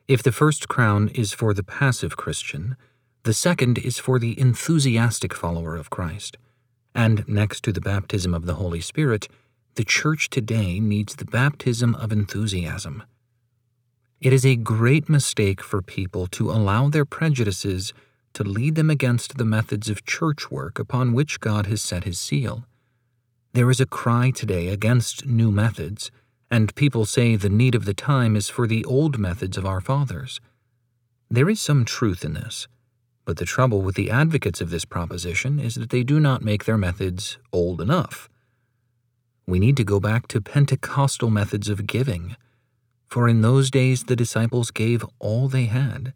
If 0.09 0.21
the 0.25 0.33
first 0.33 0.67
crown 0.67 1.07
is 1.15 1.33
for 1.33 1.55
the 1.55 1.63
passive 1.63 2.17
Christian, 2.17 2.77
the 3.23 3.33
second 3.33 3.79
is 3.79 3.99
for 3.99 4.19
the 4.19 4.39
enthusiastic 4.41 5.33
follower 5.33 5.77
of 5.77 5.91
Christ. 5.91 6.39
And 6.93 7.27
next 7.29 7.63
to 7.65 7.73
the 7.73 7.81
baptism 7.81 8.35
of 8.35 8.47
the 8.47 8.55
Holy 8.55 8.81
Spirit, 8.81 9.29
the 9.77 9.85
church 9.85 10.29
today 10.29 10.81
needs 10.81 11.15
the 11.15 11.25
baptism 11.25 11.95
of 11.95 12.11
enthusiasm. 12.11 13.05
It 14.21 14.33
is 14.33 14.45
a 14.45 14.57
great 14.57 15.09
mistake 15.09 15.63
for 15.63 15.81
people 15.83 16.27
to 16.29 16.51
allow 16.51 16.89
their 16.89 17.05
prejudices 17.05 17.93
to 18.33 18.43
lead 18.43 18.75
them 18.75 18.91
against 18.91 19.39
the 19.39 19.45
methods 19.45 19.89
of 19.89 20.05
church 20.05 20.51
work 20.51 20.81
upon 20.81 21.13
which 21.13 21.39
God 21.39 21.67
has 21.67 21.81
set 21.81 22.03
his 22.03 22.19
seal. 22.19 22.65
There 23.53 23.71
is 23.71 23.81
a 23.81 23.87
cry 23.87 24.33
today 24.33 24.67
against 24.67 25.27
new 25.27 25.53
methods, 25.53 26.11
and 26.51 26.75
people 26.75 27.05
say 27.05 27.37
the 27.37 27.49
need 27.49 27.75
of 27.75 27.85
the 27.85 27.95
time 27.95 28.37
is 28.37 28.49
for 28.49 28.67
the 28.67 28.85
old 28.85 29.19
methods 29.19 29.57
of 29.57 29.67
our 29.67 29.81
fathers. 29.81 30.41
There 31.31 31.49
is 31.49 31.61
some 31.61 31.85
truth 31.85 32.25
in 32.25 32.35
this, 32.35 32.69
but 33.25 33.37
the 33.37 33.45
trouble 33.45 33.83
with 33.83 33.97
the 33.97 34.11
advocates 34.11 34.61
of 34.61 34.71
this 34.71 34.85
proposition 34.85 35.59
is 35.59 35.75
that 35.75 35.91
they 35.91 36.05
do 36.05 36.21
not 36.21 36.43
make 36.43 36.65
their 36.65 36.79
methods 36.79 37.39
old 37.53 37.81
enough. 37.81 38.29
We 39.47 39.59
need 39.59 39.77
to 39.77 39.85
go 39.85 40.01
back 40.01 40.29
to 40.29 40.41
Pentecostal 40.41 41.31
methods 41.31 41.69
of 41.69 41.87
giving 41.87 42.37
for 43.09 43.29
in 43.29 43.41
those 43.41 43.71
days 43.71 44.05
the 44.05 44.17
disciples 44.17 44.71
gave 44.71 45.05
all 45.19 45.49
they 45.49 45.67
had. 45.67 46.13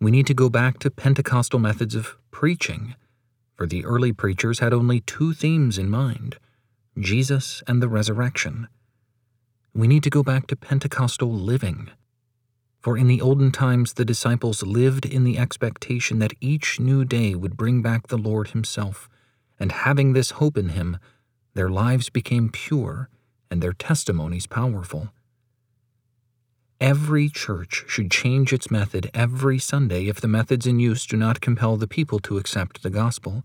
We 0.00 0.10
need 0.10 0.26
to 0.26 0.34
go 0.34 0.48
back 0.48 0.78
to 0.80 0.90
Pentecostal 0.90 1.58
methods 1.58 1.94
of 1.94 2.16
preaching, 2.30 2.94
for 3.56 3.66
the 3.66 3.84
early 3.84 4.12
preachers 4.12 4.60
had 4.60 4.72
only 4.72 5.00
two 5.00 5.32
themes 5.32 5.78
in 5.78 5.88
mind 5.88 6.36
Jesus 6.98 7.62
and 7.66 7.82
the 7.82 7.88
resurrection. 7.88 8.68
We 9.76 9.86
need 9.86 10.04
to 10.04 10.10
go 10.10 10.22
back 10.22 10.46
to 10.46 10.56
Pentecostal 10.56 11.30
living, 11.30 11.90
for 12.80 12.96
in 12.96 13.08
the 13.08 13.20
olden 13.20 13.52
times 13.52 13.92
the 13.92 14.06
disciples 14.06 14.62
lived 14.62 15.04
in 15.04 15.22
the 15.22 15.36
expectation 15.36 16.18
that 16.18 16.32
each 16.40 16.80
new 16.80 17.04
day 17.04 17.34
would 17.34 17.58
bring 17.58 17.82
back 17.82 18.06
the 18.06 18.16
Lord 18.16 18.48
Himself, 18.48 19.06
and 19.60 19.70
having 19.70 20.14
this 20.14 20.30
hope 20.30 20.56
in 20.56 20.70
Him, 20.70 20.96
their 21.52 21.68
lives 21.68 22.08
became 22.08 22.48
pure 22.48 23.10
and 23.50 23.62
their 23.62 23.74
testimonies 23.74 24.46
powerful. 24.46 25.10
Every 26.80 27.28
church 27.28 27.84
should 27.86 28.10
change 28.10 28.54
its 28.54 28.70
method 28.70 29.10
every 29.12 29.58
Sunday 29.58 30.06
if 30.06 30.22
the 30.22 30.26
methods 30.26 30.66
in 30.66 30.80
use 30.80 31.04
do 31.04 31.18
not 31.18 31.42
compel 31.42 31.76
the 31.76 31.86
people 31.86 32.18
to 32.20 32.38
accept 32.38 32.82
the 32.82 32.88
gospel. 32.88 33.44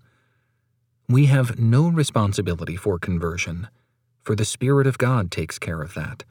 We 1.10 1.26
have 1.26 1.60
no 1.60 1.90
responsibility 1.90 2.78
for 2.78 2.98
conversion, 3.00 3.68
for 4.24 4.36
the 4.36 4.46
Spirit 4.46 4.88
of 4.88 4.98
God 4.98 5.32
takes 5.32 5.58
care 5.60 5.82
of 5.82 5.94
that. 5.94 6.24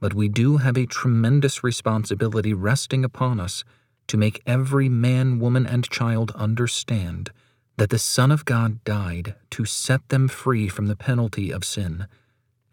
But 0.00 0.14
we 0.14 0.28
do 0.28 0.56
have 0.58 0.76
a 0.76 0.86
tremendous 0.86 1.62
responsibility 1.62 2.52
resting 2.52 3.04
upon 3.04 3.38
us 3.38 3.64
to 4.08 4.16
make 4.16 4.42
every 4.46 4.88
man, 4.88 5.38
woman, 5.38 5.66
and 5.66 5.88
child 5.88 6.32
understand 6.34 7.30
that 7.76 7.90
the 7.90 7.98
Son 7.98 8.30
of 8.30 8.44
God 8.44 8.82
died 8.84 9.34
to 9.50 9.64
set 9.64 10.08
them 10.08 10.28
free 10.28 10.68
from 10.68 10.86
the 10.86 10.96
penalty 10.96 11.50
of 11.50 11.64
sin 11.64 12.06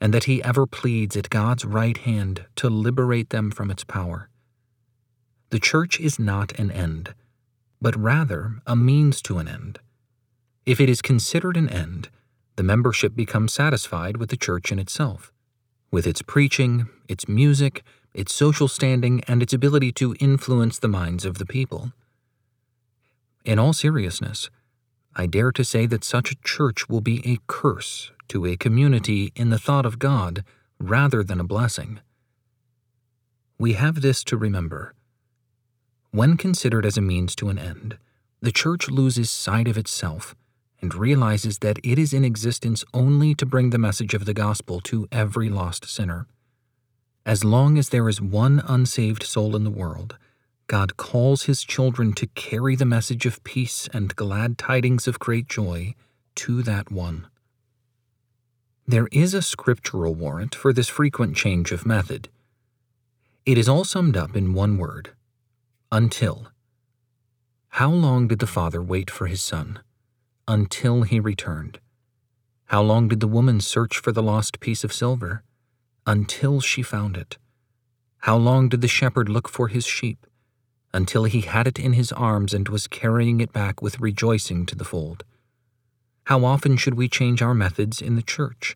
and 0.02 0.14
that 0.14 0.26
he 0.26 0.44
ever 0.44 0.66
pleads 0.66 1.16
at 1.18 1.30
God's 1.30 1.66
right 1.66 1.98
hand 1.98 2.46
to 2.56 2.70
liberate 2.70 3.30
them 3.30 3.52
from 3.52 3.70
its 3.70 3.84
power. 3.84 4.30
The 5.50 5.60
church 5.60 6.00
is 6.00 6.20
not 6.20 6.58
an 6.60 6.72
end, 6.72 7.14
but 7.82 7.96
rather 7.96 8.62
a 8.66 8.76
means 8.76 9.22
to 9.24 9.40
an 9.40 9.48
end. 9.48 9.80
If 10.66 10.80
it 10.80 10.90
is 10.90 11.02
considered 11.02 11.58
an 11.58 11.70
end, 11.70 12.10
the 12.60 12.64
membership 12.64 13.16
becomes 13.16 13.54
satisfied 13.54 14.18
with 14.18 14.30
the 14.30 14.36
church 14.36 14.70
in 14.70 14.80
itself, 14.80 15.32
with 15.92 16.06
its 16.06 16.22
preaching, 16.22 16.90
its 17.08 17.26
music, 17.26 17.84
its 18.14 18.34
social 18.34 18.68
standing, 18.68 19.24
and 19.30 19.42
its 19.42 19.54
ability 19.54 19.94
to 19.94 20.14
influence 20.20 20.78
the 20.78 20.90
minds 20.90 21.24
of 21.24 21.38
the 21.38 21.46
people. 21.46 21.94
In 23.46 23.60
all 23.60 23.72
seriousness, 23.72 24.50
I 25.16 25.26
dare 25.26 25.54
to 25.54 25.64
say 25.64 25.86
that 25.86 26.04
such 26.04 26.34
a 26.34 26.38
church 26.44 26.90
will 26.90 27.00
be 27.00 27.26
a 27.26 27.38
curse 27.48 28.12
to 28.28 28.46
a 28.46 28.58
community 28.58 29.32
in 29.38 29.52
the 29.52 29.58
thought 29.58 29.86
of 29.86 29.98
God 29.98 30.44
rather 30.82 31.24
than 31.24 31.40
a 31.40 31.46
blessing. 31.46 32.02
We 33.58 33.72
have 33.72 34.02
this 34.02 34.22
to 34.26 34.36
remember. 34.36 34.96
When 36.12 36.36
considered 36.36 36.86
as 36.86 36.98
a 36.98 37.02
means 37.02 37.36
to 37.36 37.48
an 37.48 37.58
end, 37.58 37.98
the 38.42 38.52
church 38.52 38.90
loses 38.90 39.32
sight 39.32 39.70
of 39.70 39.78
itself 39.78 40.36
and 40.82 40.96
realizes 40.96 41.60
that 41.60 41.80
it 41.84 42.00
is 42.00 42.14
in 42.14 42.24
existence 42.24 42.84
only 42.94 43.36
to 43.36 43.46
bring 43.46 43.70
the 43.70 43.78
message 43.78 44.14
of 44.14 44.26
the 44.26 44.34
gospel 44.34 44.80
to 44.82 45.08
every 45.12 45.50
lost 45.50 45.86
sinner. 45.86 46.28
As 47.26 47.44
long 47.44 47.78
as 47.78 47.90
there 47.90 48.08
is 48.08 48.22
one 48.22 48.62
unsaved 48.66 49.24
soul 49.24 49.56
in 49.56 49.64
the 49.64 49.70
world, 49.70 50.18
God 50.68 50.98
calls 50.98 51.44
his 51.44 51.64
children 51.64 52.14
to 52.14 52.28
carry 52.28 52.76
the 52.76 52.86
message 52.86 53.26
of 53.26 53.44
peace 53.44 53.90
and 53.94 54.16
glad 54.16 54.58
tidings 54.58 55.08
of 55.08 55.20
great 55.20 55.48
joy 55.48 55.96
to 56.36 56.62
that 56.64 56.92
one. 56.92 57.28
There 58.88 59.10
is 59.12 59.34
a 59.34 59.42
scriptural 59.42 60.16
warrant 60.16 60.56
for 60.56 60.74
this 60.74 60.88
frequent 60.88 61.36
change 61.36 61.72
of 61.72 61.86
method. 61.86 62.30
It 63.46 63.58
is 63.58 63.70
all 63.70 63.84
summed 63.84 64.16
up 64.16 64.36
in 64.36 64.54
one 64.54 64.78
word 64.78 65.12
until. 65.92 66.48
How 67.70 67.90
long 67.92 68.28
did 68.28 68.40
the 68.40 68.48
father 68.48 68.82
wait 68.82 69.12
for 69.12 69.28
his 69.28 69.42
son? 69.42 69.80
Until 70.50 71.04
he 71.04 71.20
returned. 71.20 71.80
How 72.66 72.82
long 72.82 73.08
did 73.08 73.20
the 73.20 73.28
woman 73.28 73.62
search 73.62 74.00
for 74.00 74.12
the 74.12 74.24
lost 74.24 74.60
piece 74.60 74.84
of 74.84 74.92
silver? 74.92 75.44
Until 76.08 76.60
she 76.60 76.82
found 76.82 77.18
it. 77.18 77.38
How 78.22 78.36
long 78.36 78.68
did 78.68 78.82
the 78.82 78.88
shepherd 78.88 79.30
look 79.30 79.48
for 79.48 79.68
his 79.68 79.86
sheep? 79.86 80.26
Until 80.92 81.26
he 81.26 81.42
had 81.42 81.68
it 81.68 81.78
in 81.78 81.94
his 81.94 82.12
arms 82.12 82.52
and 82.52 82.68
was 82.68 82.88
carrying 82.88 83.42
it 83.42 83.54
back 83.54 83.84
with 83.84 84.00
rejoicing 84.00 84.66
to 84.66 84.76
the 84.76 84.84
fold. 84.84 85.24
How 86.24 86.44
often 86.44 86.78
should 86.78 86.96
we 86.96 87.08
change 87.08 87.44
our 87.44 87.54
methods 87.54 88.02
in 88.02 88.16
the 88.16 88.24
church? 88.24 88.74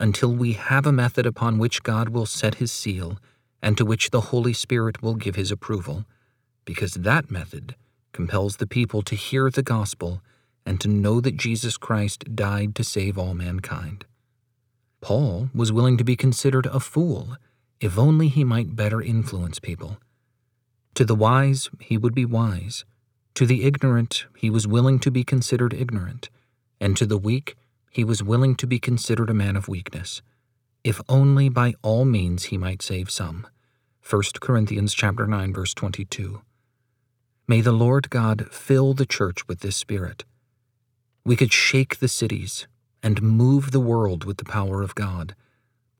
Until 0.00 0.34
we 0.34 0.54
have 0.54 0.86
a 0.86 0.92
method 0.92 1.24
upon 1.24 1.58
which 1.58 1.84
God 1.84 2.08
will 2.08 2.26
set 2.26 2.56
his 2.56 2.72
seal 2.72 3.20
and 3.62 3.78
to 3.78 3.84
which 3.84 4.10
the 4.10 4.32
Holy 4.32 4.52
Spirit 4.52 5.02
will 5.02 5.14
give 5.14 5.36
his 5.36 5.52
approval, 5.52 6.04
because 6.64 6.94
that 6.94 7.30
method 7.30 7.76
compels 8.12 8.56
the 8.56 8.66
people 8.66 9.02
to 9.02 9.14
hear 9.14 9.48
the 9.50 9.62
gospel 9.62 10.20
and 10.66 10.80
to 10.80 10.88
know 10.88 11.20
that 11.20 11.36
Jesus 11.36 11.78
Christ 11.78 12.34
died 12.34 12.74
to 12.74 12.84
save 12.84 13.16
all 13.16 13.32
mankind. 13.32 14.04
Paul 15.00 15.48
was 15.54 15.72
willing 15.72 15.96
to 15.96 16.04
be 16.04 16.16
considered 16.16 16.66
a 16.66 16.80
fool 16.80 17.36
if 17.80 17.98
only 17.98 18.28
he 18.28 18.42
might 18.42 18.76
better 18.76 19.00
influence 19.00 19.60
people. 19.60 19.98
To 20.94 21.04
the 21.04 21.14
wise, 21.14 21.70
he 21.80 21.96
would 21.96 22.14
be 22.14 22.24
wise. 22.24 22.84
To 23.34 23.46
the 23.46 23.64
ignorant, 23.64 24.26
he 24.36 24.50
was 24.50 24.66
willing 24.66 24.98
to 25.00 25.10
be 25.10 25.22
considered 25.22 25.72
ignorant 25.72 26.28
and 26.80 26.96
to 26.96 27.06
the 27.06 27.18
weak 27.18 27.56
he 27.90 28.04
was 28.04 28.22
willing 28.22 28.54
to 28.56 28.66
be 28.66 28.78
considered 28.78 29.30
a 29.30 29.34
man 29.34 29.56
of 29.56 29.68
weakness, 29.68 30.20
if 30.84 31.00
only 31.08 31.48
by 31.48 31.74
all 31.82 32.04
means 32.04 32.44
he 32.44 32.58
might 32.58 32.82
save 32.82 33.10
some. 33.10 33.46
1 34.08 34.22
Corinthians 34.40 34.94
chapter 34.94 35.26
9 35.26 35.52
verse 35.52 35.74
22. 35.74 36.42
May 37.48 37.60
the 37.60 37.72
Lord 37.72 38.10
God 38.10 38.48
fill 38.50 38.92
the 38.92 39.06
church 39.06 39.46
with 39.48 39.60
this 39.60 39.76
spirit. 39.76 40.24
We 41.26 41.34
could 41.34 41.52
shake 41.52 41.98
the 41.98 42.06
cities 42.06 42.68
and 43.02 43.20
move 43.20 43.72
the 43.72 43.80
world 43.80 44.22
with 44.22 44.36
the 44.36 44.44
power 44.44 44.80
of 44.80 44.94
God. 44.94 45.34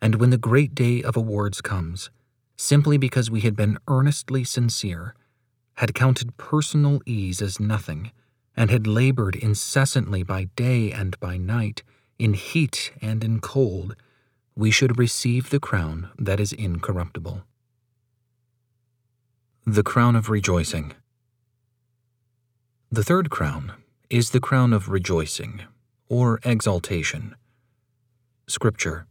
And 0.00 0.14
when 0.14 0.30
the 0.30 0.38
great 0.38 0.72
day 0.72 1.02
of 1.02 1.16
awards 1.16 1.60
comes, 1.60 2.10
simply 2.56 2.96
because 2.96 3.28
we 3.28 3.40
had 3.40 3.56
been 3.56 3.76
earnestly 3.88 4.44
sincere, 4.44 5.16
had 5.78 5.96
counted 5.96 6.36
personal 6.36 7.00
ease 7.06 7.42
as 7.42 7.58
nothing, 7.58 8.12
and 8.56 8.70
had 8.70 8.86
labored 8.86 9.34
incessantly 9.34 10.22
by 10.22 10.44
day 10.54 10.92
and 10.92 11.18
by 11.18 11.36
night, 11.36 11.82
in 12.20 12.34
heat 12.34 12.92
and 13.02 13.24
in 13.24 13.40
cold, 13.40 13.96
we 14.54 14.70
should 14.70 14.96
receive 14.96 15.50
the 15.50 15.58
crown 15.58 16.08
that 16.20 16.38
is 16.38 16.52
incorruptible. 16.52 17.42
The 19.66 19.82
Crown 19.82 20.14
of 20.14 20.30
Rejoicing. 20.30 20.92
The 22.92 23.02
third 23.02 23.28
crown 23.28 23.72
is 24.10 24.30
the 24.30 24.40
crown 24.40 24.72
of 24.72 24.88
rejoicing, 24.88 25.62
or 26.08 26.40
exaltation. 26.44 27.34
Scripture 28.46 29.06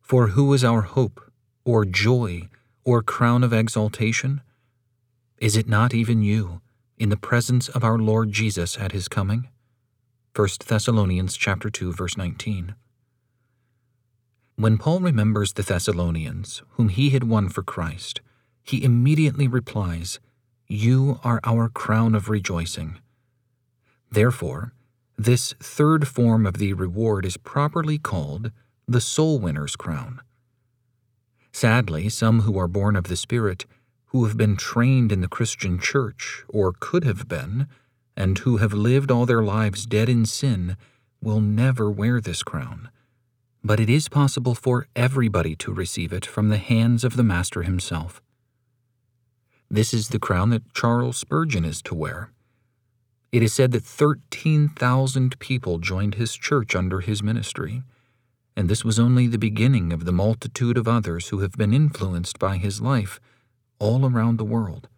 For 0.00 0.28
who 0.28 0.52
is 0.52 0.64
our 0.64 0.82
hope, 0.82 1.30
or 1.64 1.84
joy, 1.84 2.48
or 2.84 3.02
crown 3.02 3.42
of 3.42 3.52
exaltation? 3.52 4.42
Is 5.38 5.56
it 5.56 5.68
not 5.68 5.94
even 5.94 6.22
you? 6.22 6.60
in 6.98 7.08
the 7.08 7.16
presence 7.16 7.68
of 7.68 7.84
our 7.84 7.98
Lord 7.98 8.32
Jesus 8.32 8.78
at 8.78 8.92
his 8.92 9.08
coming. 9.08 9.48
1 10.34 10.48
Thessalonians 10.66 11.36
chapter 11.36 11.70
2 11.70 11.92
verse 11.92 12.16
19. 12.16 12.74
When 14.56 14.78
Paul 14.78 15.00
remembers 15.00 15.52
the 15.52 15.62
Thessalonians, 15.62 16.62
whom 16.70 16.88
he 16.88 17.10
had 17.10 17.24
won 17.24 17.48
for 17.48 17.62
Christ, 17.62 18.20
he 18.62 18.84
immediately 18.84 19.48
replies, 19.48 20.20
You 20.68 21.18
are 21.24 21.40
our 21.42 21.68
crown 21.68 22.14
of 22.14 22.28
rejoicing. 22.28 22.98
Therefore, 24.14 24.72
This 25.18 25.54
third 25.60 26.06
form 26.06 26.46
of 26.46 26.58
the 26.58 26.72
reward 26.72 27.24
is 27.24 27.36
properly 27.36 27.98
called 27.98 28.52
the 28.86 29.00
soul 29.00 29.38
winner's 29.40 29.76
crown. 29.76 30.20
Sadly, 31.52 32.08
some 32.08 32.40
who 32.40 32.58
are 32.58 32.68
born 32.68 32.96
of 32.96 33.04
the 33.04 33.16
Spirit, 33.16 33.66
who 34.06 34.24
have 34.24 34.36
been 34.36 34.56
trained 34.56 35.10
in 35.10 35.20
the 35.20 35.28
Christian 35.28 35.78
church, 35.78 36.44
or 36.48 36.74
could 36.78 37.04
have 37.04 37.28
been, 37.28 37.68
and 38.16 38.38
who 38.38 38.58
have 38.58 38.72
lived 38.72 39.10
all 39.10 39.26
their 39.26 39.42
lives 39.42 39.86
dead 39.86 40.08
in 40.08 40.26
sin, 40.26 40.76
will 41.20 41.40
never 41.40 41.90
wear 41.90 42.20
this 42.20 42.42
crown. 42.42 42.90
But 43.62 43.80
it 43.80 43.90
is 43.90 44.08
possible 44.08 44.54
for 44.54 44.86
everybody 44.94 45.56
to 45.56 45.72
receive 45.72 46.12
it 46.12 46.26
from 46.26 46.50
the 46.50 46.58
hands 46.58 47.02
of 47.02 47.16
the 47.16 47.24
Master 47.24 47.62
himself. 47.62 48.20
This 49.70 49.94
is 49.94 50.08
the 50.08 50.20
crown 50.20 50.50
that 50.50 50.74
Charles 50.74 51.16
Spurgeon 51.16 51.64
is 51.64 51.82
to 51.82 51.94
wear. 51.94 52.30
It 53.34 53.42
is 53.42 53.52
said 53.52 53.72
that 53.72 53.82
13,000 53.82 55.40
people 55.40 55.80
joined 55.80 56.14
his 56.14 56.36
church 56.36 56.76
under 56.76 57.00
his 57.00 57.20
ministry, 57.20 57.82
and 58.54 58.68
this 58.68 58.84
was 58.84 59.00
only 59.00 59.26
the 59.26 59.38
beginning 59.38 59.92
of 59.92 60.04
the 60.04 60.12
multitude 60.12 60.78
of 60.78 60.86
others 60.86 61.30
who 61.30 61.40
have 61.40 61.50
been 61.50 61.74
influenced 61.74 62.38
by 62.38 62.58
his 62.58 62.80
life 62.80 63.18
all 63.80 64.06
around 64.06 64.38
the 64.38 64.44
world. 64.44 64.88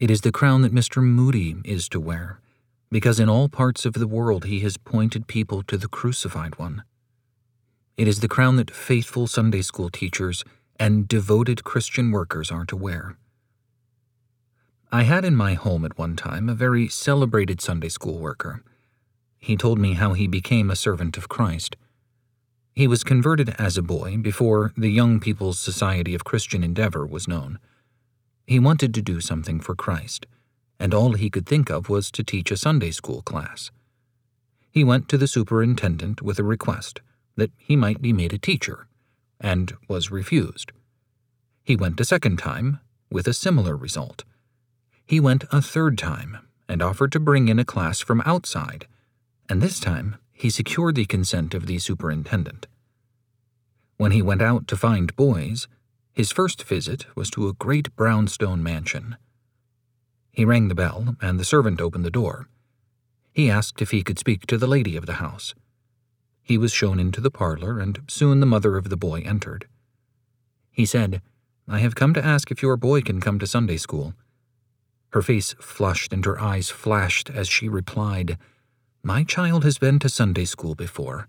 It 0.00 0.10
is 0.10 0.22
the 0.22 0.32
crown 0.32 0.62
that 0.62 0.74
Mr. 0.74 1.00
Moody 1.00 1.58
is 1.64 1.88
to 1.90 2.00
wear, 2.00 2.40
because 2.90 3.20
in 3.20 3.28
all 3.28 3.48
parts 3.48 3.86
of 3.86 3.92
the 3.92 4.08
world 4.08 4.46
he 4.46 4.58
has 4.62 4.76
pointed 4.76 5.28
people 5.28 5.62
to 5.68 5.76
the 5.76 5.86
crucified 5.86 6.58
one. 6.58 6.82
It 7.96 8.08
is 8.08 8.18
the 8.18 8.26
crown 8.26 8.56
that 8.56 8.72
faithful 8.72 9.28
Sunday 9.28 9.62
school 9.62 9.90
teachers 9.90 10.42
and 10.80 11.06
devoted 11.06 11.62
Christian 11.62 12.10
workers 12.10 12.50
are 12.50 12.64
to 12.64 12.74
wear. 12.74 13.16
I 14.92 15.04
had 15.04 15.24
in 15.24 15.36
my 15.36 15.54
home 15.54 15.84
at 15.84 15.96
one 15.96 16.16
time 16.16 16.48
a 16.48 16.54
very 16.54 16.88
celebrated 16.88 17.60
Sunday 17.60 17.88
school 17.88 18.18
worker. 18.18 18.64
He 19.38 19.56
told 19.56 19.78
me 19.78 19.92
how 19.92 20.14
he 20.14 20.26
became 20.26 20.68
a 20.68 20.74
servant 20.74 21.16
of 21.16 21.28
Christ. 21.28 21.76
He 22.74 22.88
was 22.88 23.04
converted 23.04 23.54
as 23.56 23.78
a 23.78 23.82
boy 23.82 24.16
before 24.16 24.72
the 24.76 24.88
Young 24.88 25.20
People's 25.20 25.60
Society 25.60 26.12
of 26.12 26.24
Christian 26.24 26.64
Endeavor 26.64 27.06
was 27.06 27.28
known. 27.28 27.60
He 28.48 28.58
wanted 28.58 28.92
to 28.94 29.02
do 29.02 29.20
something 29.20 29.60
for 29.60 29.76
Christ, 29.76 30.26
and 30.80 30.92
all 30.92 31.12
he 31.12 31.30
could 31.30 31.46
think 31.46 31.70
of 31.70 31.88
was 31.88 32.10
to 32.10 32.24
teach 32.24 32.50
a 32.50 32.56
Sunday 32.56 32.90
school 32.90 33.22
class. 33.22 33.70
He 34.72 34.82
went 34.82 35.08
to 35.08 35.18
the 35.18 35.28
superintendent 35.28 36.20
with 36.20 36.40
a 36.40 36.44
request 36.44 37.00
that 37.36 37.52
he 37.56 37.76
might 37.76 38.02
be 38.02 38.12
made 38.12 38.32
a 38.32 38.38
teacher, 38.38 38.88
and 39.40 39.72
was 39.86 40.10
refused. 40.10 40.72
He 41.62 41.76
went 41.76 42.00
a 42.00 42.04
second 42.04 42.38
time 42.38 42.80
with 43.08 43.28
a 43.28 43.34
similar 43.34 43.76
result. 43.76 44.24
He 45.10 45.18
went 45.18 45.42
a 45.50 45.60
third 45.60 45.98
time 45.98 46.38
and 46.68 46.80
offered 46.80 47.10
to 47.10 47.18
bring 47.18 47.48
in 47.48 47.58
a 47.58 47.64
class 47.64 47.98
from 47.98 48.22
outside, 48.24 48.86
and 49.48 49.60
this 49.60 49.80
time 49.80 50.14
he 50.32 50.50
secured 50.50 50.94
the 50.94 51.04
consent 51.04 51.52
of 51.52 51.66
the 51.66 51.80
superintendent. 51.80 52.68
When 53.96 54.12
he 54.12 54.22
went 54.22 54.40
out 54.40 54.68
to 54.68 54.76
find 54.76 55.16
boys, 55.16 55.66
his 56.12 56.30
first 56.30 56.62
visit 56.62 57.06
was 57.16 57.28
to 57.30 57.48
a 57.48 57.54
great 57.54 57.96
brownstone 57.96 58.62
mansion. 58.62 59.16
He 60.30 60.44
rang 60.44 60.68
the 60.68 60.76
bell, 60.76 61.16
and 61.20 61.40
the 61.40 61.44
servant 61.44 61.80
opened 61.80 62.04
the 62.04 62.10
door. 62.12 62.46
He 63.32 63.50
asked 63.50 63.82
if 63.82 63.90
he 63.90 64.04
could 64.04 64.20
speak 64.20 64.46
to 64.46 64.56
the 64.56 64.68
lady 64.68 64.96
of 64.96 65.06
the 65.06 65.14
house. 65.14 65.56
He 66.40 66.56
was 66.56 66.72
shown 66.72 67.00
into 67.00 67.20
the 67.20 67.32
parlor, 67.32 67.80
and 67.80 67.98
soon 68.06 68.38
the 68.38 68.46
mother 68.46 68.76
of 68.76 68.90
the 68.90 68.96
boy 68.96 69.22
entered. 69.26 69.66
He 70.70 70.86
said, 70.86 71.20
I 71.66 71.80
have 71.80 71.96
come 71.96 72.14
to 72.14 72.24
ask 72.24 72.52
if 72.52 72.62
your 72.62 72.76
boy 72.76 73.00
can 73.00 73.20
come 73.20 73.40
to 73.40 73.46
Sunday 73.48 73.76
school. 73.76 74.14
Her 75.12 75.22
face 75.22 75.54
flushed 75.60 76.12
and 76.12 76.24
her 76.24 76.40
eyes 76.40 76.70
flashed 76.70 77.30
as 77.30 77.48
she 77.48 77.68
replied, 77.68 78.38
My 79.02 79.24
child 79.24 79.64
has 79.64 79.78
been 79.78 79.98
to 80.00 80.08
Sunday 80.08 80.44
school 80.44 80.74
before, 80.74 81.26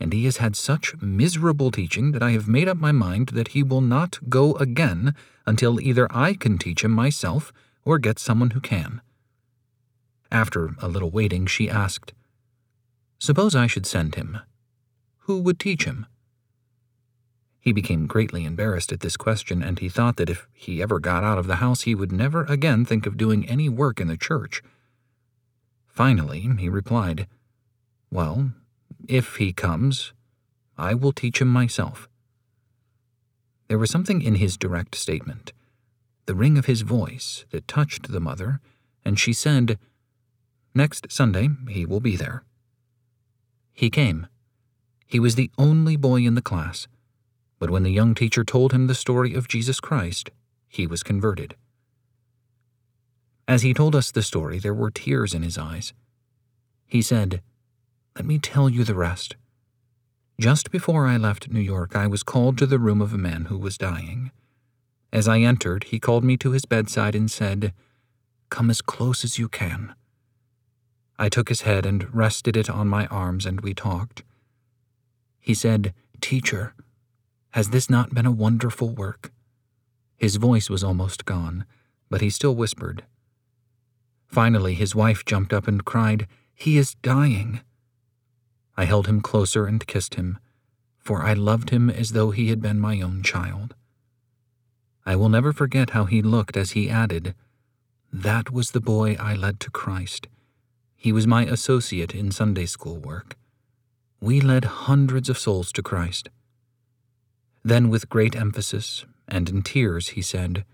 and 0.00 0.12
he 0.12 0.24
has 0.24 0.38
had 0.38 0.56
such 0.56 0.96
miserable 1.00 1.70
teaching 1.70 2.12
that 2.12 2.22
I 2.22 2.30
have 2.30 2.48
made 2.48 2.68
up 2.68 2.78
my 2.78 2.92
mind 2.92 3.30
that 3.30 3.48
he 3.48 3.62
will 3.62 3.80
not 3.80 4.18
go 4.28 4.54
again 4.54 5.14
until 5.46 5.80
either 5.80 6.06
I 6.10 6.34
can 6.34 6.56
teach 6.56 6.82
him 6.82 6.92
myself 6.92 7.52
or 7.84 7.98
get 7.98 8.18
someone 8.18 8.50
who 8.50 8.60
can. 8.60 9.00
After 10.30 10.74
a 10.80 10.88
little 10.88 11.10
waiting, 11.10 11.46
she 11.46 11.68
asked, 11.68 12.12
Suppose 13.18 13.54
I 13.54 13.66
should 13.66 13.86
send 13.86 14.14
him. 14.14 14.38
Who 15.20 15.40
would 15.40 15.58
teach 15.58 15.84
him? 15.84 16.06
He 17.68 17.72
became 17.74 18.06
greatly 18.06 18.46
embarrassed 18.46 18.92
at 18.92 19.00
this 19.00 19.18
question, 19.18 19.62
and 19.62 19.78
he 19.78 19.90
thought 19.90 20.16
that 20.16 20.30
if 20.30 20.48
he 20.54 20.80
ever 20.80 20.98
got 20.98 21.22
out 21.22 21.36
of 21.36 21.46
the 21.46 21.56
house, 21.56 21.82
he 21.82 21.94
would 21.94 22.10
never 22.10 22.44
again 22.44 22.86
think 22.86 23.04
of 23.04 23.18
doing 23.18 23.46
any 23.46 23.68
work 23.68 24.00
in 24.00 24.08
the 24.08 24.16
church. 24.16 24.62
Finally, 25.86 26.48
he 26.58 26.70
replied, 26.70 27.26
Well, 28.10 28.52
if 29.06 29.36
he 29.36 29.52
comes, 29.52 30.14
I 30.78 30.94
will 30.94 31.12
teach 31.12 31.42
him 31.42 31.48
myself. 31.48 32.08
There 33.66 33.76
was 33.76 33.90
something 33.90 34.22
in 34.22 34.36
his 34.36 34.56
direct 34.56 34.94
statement, 34.94 35.52
the 36.24 36.34
ring 36.34 36.56
of 36.56 36.64
his 36.64 36.80
voice, 36.80 37.44
that 37.50 37.68
touched 37.68 38.10
the 38.10 38.18
mother, 38.18 38.62
and 39.04 39.20
she 39.20 39.34
said, 39.34 39.78
Next 40.74 41.12
Sunday 41.12 41.50
he 41.68 41.84
will 41.84 42.00
be 42.00 42.16
there. 42.16 42.44
He 43.74 43.90
came. 43.90 44.26
He 45.04 45.20
was 45.20 45.34
the 45.34 45.50
only 45.58 45.96
boy 45.96 46.22
in 46.22 46.34
the 46.34 46.40
class 46.40 46.88
but 47.58 47.70
when 47.70 47.82
the 47.82 47.90
young 47.90 48.14
teacher 48.14 48.44
told 48.44 48.72
him 48.72 48.86
the 48.86 48.94
story 48.94 49.34
of 49.34 49.48
Jesus 49.48 49.80
Christ, 49.80 50.30
he 50.68 50.86
was 50.86 51.02
converted. 51.02 51.56
As 53.46 53.62
he 53.62 53.72
told 53.72 53.96
us 53.96 54.10
the 54.10 54.22
story, 54.22 54.58
there 54.58 54.74
were 54.74 54.90
tears 54.90 55.32
in 55.32 55.42
his 55.42 55.56
eyes. 55.56 55.94
He 56.86 57.02
said, 57.02 57.40
Let 58.14 58.26
me 58.26 58.38
tell 58.38 58.68
you 58.68 58.84
the 58.84 58.94
rest. 58.94 59.36
Just 60.38 60.70
before 60.70 61.06
I 61.06 61.16
left 61.16 61.50
New 61.50 61.60
York, 61.60 61.96
I 61.96 62.06
was 62.06 62.22
called 62.22 62.58
to 62.58 62.66
the 62.66 62.78
room 62.78 63.00
of 63.00 63.12
a 63.12 63.18
man 63.18 63.46
who 63.46 63.58
was 63.58 63.78
dying. 63.78 64.30
As 65.12 65.26
I 65.26 65.40
entered, 65.40 65.84
he 65.84 65.98
called 65.98 66.22
me 66.22 66.36
to 66.36 66.52
his 66.52 66.64
bedside 66.64 67.14
and 67.14 67.30
said, 67.30 67.72
Come 68.50 68.70
as 68.70 68.82
close 68.82 69.24
as 69.24 69.38
you 69.38 69.48
can. 69.48 69.94
I 71.18 71.28
took 71.28 71.48
his 71.48 71.62
head 71.62 71.84
and 71.84 72.14
rested 72.14 72.56
it 72.56 72.70
on 72.70 72.86
my 72.86 73.06
arms, 73.06 73.46
and 73.46 73.62
we 73.62 73.74
talked. 73.74 74.22
He 75.40 75.54
said, 75.54 75.92
Teacher, 76.20 76.74
has 77.52 77.70
this 77.70 77.88
not 77.88 78.14
been 78.14 78.26
a 78.26 78.30
wonderful 78.30 78.90
work? 78.90 79.32
His 80.16 80.36
voice 80.36 80.68
was 80.68 80.84
almost 80.84 81.24
gone, 81.24 81.64
but 82.10 82.20
he 82.20 82.30
still 82.30 82.54
whispered. 82.54 83.04
Finally, 84.26 84.74
his 84.74 84.94
wife 84.94 85.24
jumped 85.24 85.52
up 85.52 85.66
and 85.66 85.84
cried, 85.84 86.26
He 86.54 86.76
is 86.76 86.94
dying. 86.96 87.60
I 88.76 88.84
held 88.84 89.06
him 89.06 89.20
closer 89.20 89.66
and 89.66 89.86
kissed 89.86 90.14
him, 90.14 90.38
for 90.98 91.22
I 91.22 91.32
loved 91.32 91.70
him 91.70 91.88
as 91.88 92.10
though 92.10 92.30
he 92.30 92.48
had 92.48 92.60
been 92.60 92.78
my 92.78 93.00
own 93.00 93.22
child. 93.22 93.74
I 95.06 95.16
will 95.16 95.30
never 95.30 95.52
forget 95.52 95.90
how 95.90 96.04
he 96.04 96.20
looked 96.20 96.56
as 96.56 96.72
he 96.72 96.90
added, 96.90 97.34
That 98.12 98.50
was 98.50 98.72
the 98.72 98.80
boy 98.80 99.16
I 99.18 99.34
led 99.34 99.58
to 99.60 99.70
Christ. 99.70 100.28
He 100.96 101.12
was 101.12 101.26
my 101.26 101.46
associate 101.46 102.14
in 102.14 102.30
Sunday 102.30 102.66
school 102.66 102.98
work. 102.98 103.36
We 104.20 104.40
led 104.40 104.64
hundreds 104.64 105.28
of 105.28 105.38
souls 105.38 105.72
to 105.72 105.82
Christ. 105.82 106.28
Then, 107.64 107.88
with 107.88 108.08
great 108.08 108.36
emphasis 108.36 109.04
and 109.26 109.48
in 109.48 109.62
tears, 109.62 110.08
he 110.08 110.22
said, 110.22 110.64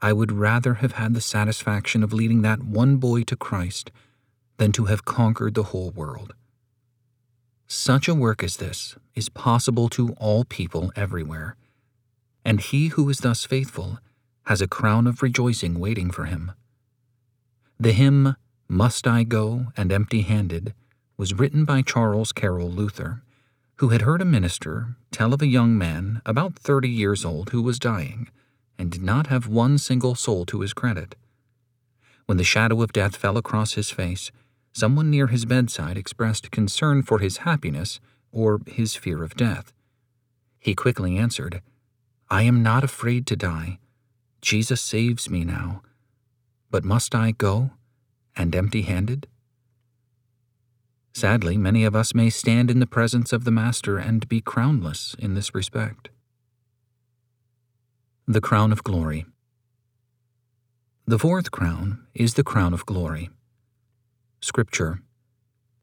I 0.00 0.12
would 0.12 0.32
rather 0.32 0.74
have 0.74 0.92
had 0.92 1.14
the 1.14 1.20
satisfaction 1.20 2.02
of 2.02 2.12
leading 2.12 2.42
that 2.42 2.64
one 2.64 2.96
boy 2.96 3.22
to 3.22 3.36
Christ 3.36 3.92
than 4.56 4.72
to 4.72 4.86
have 4.86 5.04
conquered 5.04 5.54
the 5.54 5.64
whole 5.64 5.90
world. 5.90 6.34
Such 7.66 8.08
a 8.08 8.14
work 8.14 8.42
as 8.42 8.56
this 8.56 8.96
is 9.14 9.28
possible 9.28 9.88
to 9.90 10.10
all 10.18 10.44
people 10.44 10.92
everywhere, 10.96 11.56
and 12.44 12.60
he 12.60 12.88
who 12.88 13.08
is 13.08 13.18
thus 13.18 13.44
faithful 13.44 13.98
has 14.46 14.60
a 14.60 14.68
crown 14.68 15.06
of 15.06 15.22
rejoicing 15.22 15.78
waiting 15.78 16.10
for 16.10 16.24
him. 16.24 16.52
The 17.78 17.92
hymn, 17.92 18.36
Must 18.68 19.06
I 19.06 19.22
Go 19.22 19.68
and 19.76 19.92
Empty 19.92 20.22
Handed, 20.22 20.74
was 21.16 21.34
written 21.34 21.64
by 21.64 21.82
Charles 21.82 22.32
Carroll 22.32 22.70
Luther 22.70 23.22
who 23.82 23.88
had 23.88 24.02
heard 24.02 24.22
a 24.22 24.24
minister 24.24 24.94
tell 25.10 25.34
of 25.34 25.42
a 25.42 25.46
young 25.48 25.76
man 25.76 26.22
about 26.24 26.54
30 26.54 26.88
years 26.88 27.24
old 27.24 27.50
who 27.50 27.60
was 27.60 27.80
dying 27.80 28.28
and 28.78 28.92
did 28.92 29.02
not 29.02 29.26
have 29.26 29.48
one 29.48 29.76
single 29.76 30.14
soul 30.14 30.46
to 30.46 30.60
his 30.60 30.72
credit. 30.72 31.16
When 32.26 32.38
the 32.38 32.44
shadow 32.44 32.80
of 32.80 32.92
death 32.92 33.16
fell 33.16 33.36
across 33.36 33.72
his 33.72 33.90
face, 33.90 34.30
someone 34.72 35.10
near 35.10 35.26
his 35.26 35.46
bedside 35.46 35.98
expressed 35.98 36.52
concern 36.52 37.02
for 37.02 37.18
his 37.18 37.38
happiness 37.38 37.98
or 38.30 38.60
his 38.68 38.94
fear 38.94 39.24
of 39.24 39.34
death. 39.34 39.72
He 40.60 40.76
quickly 40.76 41.18
answered, 41.18 41.60
I 42.30 42.42
am 42.42 42.62
not 42.62 42.84
afraid 42.84 43.26
to 43.26 43.36
die. 43.36 43.80
Jesus 44.40 44.80
saves 44.80 45.28
me 45.28 45.42
now. 45.42 45.82
But 46.70 46.84
must 46.84 47.16
I 47.16 47.32
go, 47.32 47.72
and 48.36 48.54
empty 48.54 48.82
handed? 48.82 49.26
Sadly, 51.12 51.56
many 51.56 51.84
of 51.84 51.94
us 51.94 52.14
may 52.14 52.30
stand 52.30 52.70
in 52.70 52.80
the 52.80 52.86
presence 52.86 53.32
of 53.32 53.44
the 53.44 53.50
Master 53.50 53.98
and 53.98 54.28
be 54.28 54.40
crownless 54.40 55.14
in 55.18 55.34
this 55.34 55.54
respect. 55.54 56.08
The 58.26 58.40
Crown 58.40 58.72
of 58.72 58.82
Glory. 58.82 59.26
The 61.06 61.18
fourth 61.18 61.50
crown 61.50 62.06
is 62.14 62.34
the 62.34 62.44
crown 62.44 62.72
of 62.72 62.86
glory. 62.86 63.28
Scripture, 64.40 65.02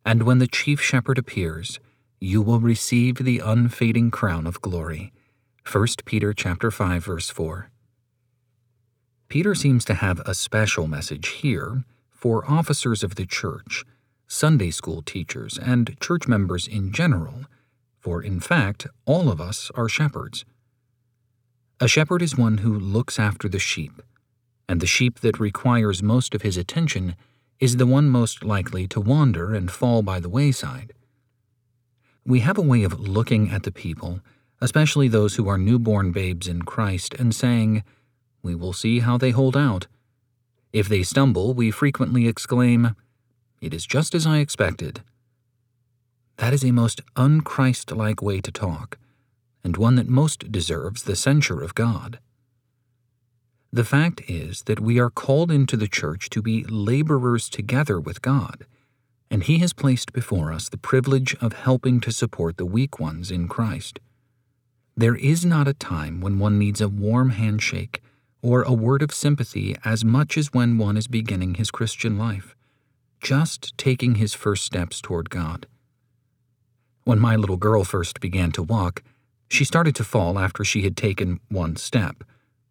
And 0.06 0.24
when 0.24 0.40
the 0.40 0.48
chief 0.48 0.82
shepherd 0.82 1.18
appears, 1.18 1.80
you 2.20 2.42
will 2.42 2.60
receive 2.60 3.18
the 3.18 3.40
unfading 3.40 4.12
crown 4.12 4.48
of 4.48 4.62
glory. 4.62 5.12
1 5.70 5.88
Peter 6.06 6.34
chapter 6.34 6.72
5 6.72 7.04
verse 7.04 7.30
4. 7.30 7.70
Peter 9.28 9.54
seems 9.54 9.86
to 9.86 9.94
have 9.94 10.20
a 10.22 10.34
special 10.34 10.88
message 10.88 11.28
here 11.28 11.84
for 12.10 12.50
officers 12.50 13.04
of 13.04 13.16
the 13.16 13.26
church, 13.26 13.86
Sunday 14.32 14.70
school 14.70 15.02
teachers, 15.02 15.58
and 15.58 16.00
church 16.00 16.28
members 16.28 16.68
in 16.68 16.92
general, 16.92 17.46
for 18.00 18.22
in 18.22 18.40
fact, 18.40 18.86
all 19.06 19.28
of 19.28 19.42
us 19.42 19.72
are 19.74 19.90
shepherds. 19.90 20.46
A 21.80 21.88
shepherd 21.88 22.22
is 22.22 22.38
one 22.38 22.60
who 22.60 22.78
looks 22.78 23.18
after 23.18 23.50
the 23.50 23.58
sheep, 23.58 24.04
and 24.68 24.82
the 24.82 24.86
sheep 24.86 25.22
that 25.22 25.40
requires 25.40 26.04
most 26.04 26.36
of 26.36 26.44
his 26.44 26.58
attention 26.58 27.16
is 27.60 27.78
the 27.78 27.88
one 27.88 28.08
most 28.08 28.44
likely 28.44 28.88
to 28.90 29.02
wander 29.02 29.56
and 29.56 29.72
fall 29.72 30.04
by 30.04 30.20
the 30.20 30.30
wayside. 30.30 30.94
We 32.24 32.42
have 32.42 32.60
a 32.60 32.62
way 32.62 32.84
of 32.84 33.00
looking 33.00 33.50
at 33.50 33.64
the 33.64 33.72
people, 33.72 34.20
especially 34.62 35.08
those 35.08 35.38
who 35.38 35.48
are 35.48 35.58
newborn 35.58 36.12
babes 36.12 36.48
in 36.48 36.62
Christ, 36.62 37.16
and 37.16 37.34
saying, 37.34 37.84
We 38.44 38.54
will 38.54 38.74
see 38.74 39.00
how 39.00 39.18
they 39.18 39.32
hold 39.32 39.58
out. 39.58 39.88
If 40.72 40.88
they 40.88 41.02
stumble, 41.02 41.56
we 41.56 41.72
frequently 41.72 42.28
exclaim, 42.28 42.96
It 43.62 43.74
is 43.74 43.86
just 43.86 44.16
as 44.16 44.26
I 44.26 44.38
expected. 44.38 45.02
That 46.38 46.54
is 46.54 46.64
a 46.64 46.72
most 46.72 47.02
unchrist 47.16 47.96
like 47.96 48.22
way 48.22 48.40
to 48.42 48.52
talk, 48.52 48.98
and 49.64 49.76
one 49.76 49.96
that 49.96 50.08
most 50.08 50.52
deserves 50.52 51.04
the 51.04 51.16
censure 51.16 51.62
of 51.62 51.76
God. 51.76 52.20
The 53.72 53.84
fact 53.84 54.22
is 54.28 54.64
that 54.64 54.80
we 54.80 55.00
are 55.00 55.10
called 55.10 55.52
into 55.52 55.78
the 55.78 55.88
church 55.88 56.30
to 56.32 56.42
be 56.42 56.64
laborers 56.64 57.50
together 57.50 58.00
with 58.00 58.22
God, 58.22 58.66
and 59.30 59.44
He 59.44 59.60
has 59.60 59.74
placed 59.74 60.14
before 60.14 60.52
us 60.52 60.70
the 60.70 60.78
privilege 60.78 61.36
of 61.42 61.54
helping 61.54 62.00
to 62.02 62.12
support 62.12 62.58
the 62.58 62.66
weak 62.66 63.00
ones 63.00 63.30
in 63.30 63.48
Christ. 63.48 64.00
There 64.98 65.16
is 65.16 65.46
not 65.46 65.68
a 65.68 65.74
time 65.74 66.20
when 66.20 66.40
one 66.40 66.58
needs 66.58 66.82
a 66.82 66.90
warm 66.90 67.30
handshake 67.32 68.02
or 68.42 68.64
a 68.64 68.74
word 68.74 69.02
of 69.02 69.14
sympathy 69.14 69.76
as 69.86 70.04
much 70.04 70.38
as 70.38 70.54
when 70.54 70.78
one 70.78 70.98
is 70.98 71.08
beginning 71.08 71.56
his 71.56 71.72
Christian 71.72 72.18
life, 72.18 72.56
just 73.20 73.78
taking 73.78 74.16
his 74.16 74.34
first 74.34 74.64
steps 74.66 75.02
toward 75.02 75.30
God. 75.30 75.68
When 77.04 77.20
my 77.20 77.36
little 77.36 77.58
girl 77.58 77.84
first 77.84 78.20
began 78.20 78.52
to 78.54 78.64
walk, 78.64 79.04
she 79.50 79.64
started 79.64 79.96
to 79.96 80.04
fall 80.04 80.38
after 80.38 80.64
she 80.64 80.84
had 80.84 80.96
taken 80.96 81.40
one 81.50 81.76
step 81.76 82.24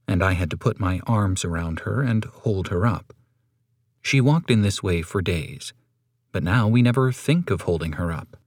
and 0.09 0.23
I 0.23 0.33
had 0.33 0.51
to 0.51 0.57
put 0.57 0.81
my 0.81 1.01
arms 1.07 1.45
around 1.45 1.81
her 1.81 2.01
and 2.01 2.25
hold 2.25 2.69
her 2.69 2.87
up. 2.87 3.13
She 4.01 4.23
walked 4.23 4.51
in 4.51 4.63
this 4.63 4.83
way 4.83 5.03
for 5.03 5.21
days, 5.21 5.75
but 6.33 6.43
now 6.43 6.67
we 6.67 6.81
never 6.81 7.13
think 7.13 7.51
of 7.51 7.63
holding 7.63 7.93
her 7.93 8.11
up. 8.11 8.39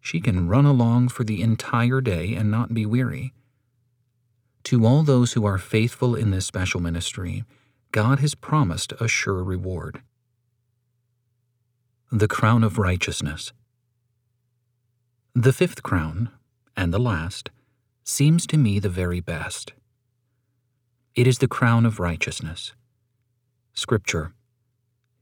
She 0.00 0.20
can 0.20 0.48
run 0.48 0.64
along 0.64 1.10
for 1.10 1.22
the 1.22 1.42
entire 1.42 2.00
day 2.00 2.34
and 2.34 2.50
not 2.50 2.72
be 2.72 2.86
weary. 2.86 3.34
To 4.64 4.86
all 4.86 5.02
those 5.02 5.34
who 5.34 5.44
are 5.44 5.58
faithful 5.58 6.14
in 6.14 6.30
this 6.30 6.46
special 6.46 6.80
ministry, 6.80 7.44
God 7.92 8.20
has 8.20 8.34
promised 8.34 8.94
a 8.98 9.06
sure 9.06 9.44
reward. 9.44 10.00
The 12.16 12.28
Crown 12.28 12.62
of 12.62 12.78
Righteousness. 12.78 13.52
The 15.34 15.52
fifth 15.52 15.82
crown, 15.82 16.30
and 16.76 16.94
the 16.94 17.00
last, 17.00 17.50
seems 18.04 18.46
to 18.46 18.56
me 18.56 18.78
the 18.78 18.88
very 18.88 19.18
best. 19.18 19.72
It 21.16 21.26
is 21.26 21.38
the 21.38 21.48
crown 21.48 21.84
of 21.84 21.98
righteousness. 21.98 22.72
Scripture 23.72 24.32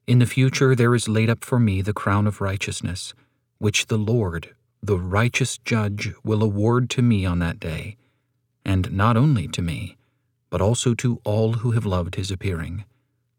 In 0.07 0.19
the 0.19 0.27
future 0.27 0.75
there 0.75 0.95
is 0.95 1.09
laid 1.09 1.31
up 1.31 1.47
for 1.47 1.59
me 1.59 1.81
the 1.81 1.95
crown 1.95 2.27
of 2.27 2.43
righteousness, 2.43 3.15
which 3.57 3.87
the 3.87 3.97
Lord, 3.97 4.55
the 4.83 4.99
righteous 4.99 5.57
judge, 5.57 6.13
will 6.23 6.43
award 6.43 6.91
to 6.91 7.01
me 7.01 7.25
on 7.25 7.39
that 7.39 7.59
day, 7.59 7.97
and 8.67 8.93
not 8.93 9.17
only 9.17 9.49
to 9.49 9.63
me, 9.63 9.97
but 10.51 10.61
also 10.61 10.93
to 10.97 11.23
all 11.25 11.55
who 11.55 11.71
have 11.71 11.87
loved 11.87 12.17
his 12.17 12.31
appearing. 12.31 12.85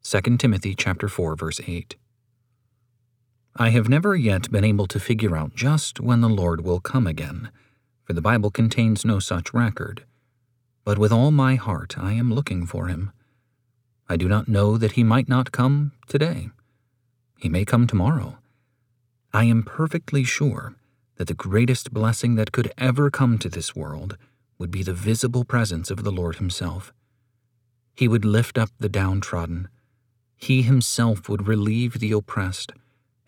2 0.01 0.37
Timothy 0.37 0.73
chapter 0.73 1.07
4 1.07 1.35
verse 1.35 1.61
8. 1.67 1.97
I 3.55 3.69
have 3.69 3.89
never 3.89 4.15
yet 4.15 4.51
been 4.51 4.63
able 4.63 4.87
to 4.87 4.99
figure 4.99 5.37
out 5.37 5.55
just 5.55 5.99
when 5.99 6.21
the 6.21 6.29
Lord 6.29 6.61
will 6.61 6.79
come 6.79 7.07
again, 7.07 7.51
for 8.03 8.13
the 8.13 8.21
Bible 8.21 8.51
contains 8.51 9.05
no 9.05 9.19
such 9.19 9.53
record 9.53 10.05
but 10.83 10.97
with 10.97 11.11
all 11.11 11.31
my 11.31 11.55
heart 11.55 11.97
I 11.97 12.13
am 12.13 12.33
looking 12.33 12.65
for 12.65 12.87
him. 12.87 13.11
I 14.09 14.17
do 14.17 14.27
not 14.27 14.47
know 14.47 14.77
that 14.77 14.93
he 14.93 15.03
might 15.03 15.29
not 15.29 15.51
come 15.51 15.93
today. 16.07 16.49
He 17.39 17.49
may 17.49 17.65
come 17.65 17.87
tomorrow. 17.87 18.37
I 19.33 19.45
am 19.45 19.63
perfectly 19.63 20.23
sure 20.23 20.75
that 21.15 21.27
the 21.27 21.33
greatest 21.33 21.93
blessing 21.93 22.35
that 22.35 22.51
could 22.51 22.71
ever 22.77 23.09
come 23.09 23.37
to 23.39 23.49
this 23.49 23.75
world 23.75 24.17
would 24.57 24.71
be 24.71 24.83
the 24.83 24.93
visible 24.93 25.45
presence 25.45 25.89
of 25.89 26.03
the 26.03 26.11
Lord 26.11 26.35
Himself. 26.35 26.93
He 27.95 28.07
would 28.07 28.25
lift 28.25 28.57
up 28.57 28.69
the 28.79 28.89
downtrodden. 28.89 29.69
He 30.35 30.63
Himself 30.63 31.29
would 31.29 31.47
relieve 31.47 31.99
the 31.99 32.11
oppressed, 32.11 32.73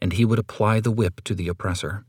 and 0.01 0.13
He 0.13 0.25
would 0.25 0.39
apply 0.39 0.79
the 0.79 0.91
whip 0.91 1.21
to 1.25 1.33
the 1.33 1.47
oppressor. 1.47 2.05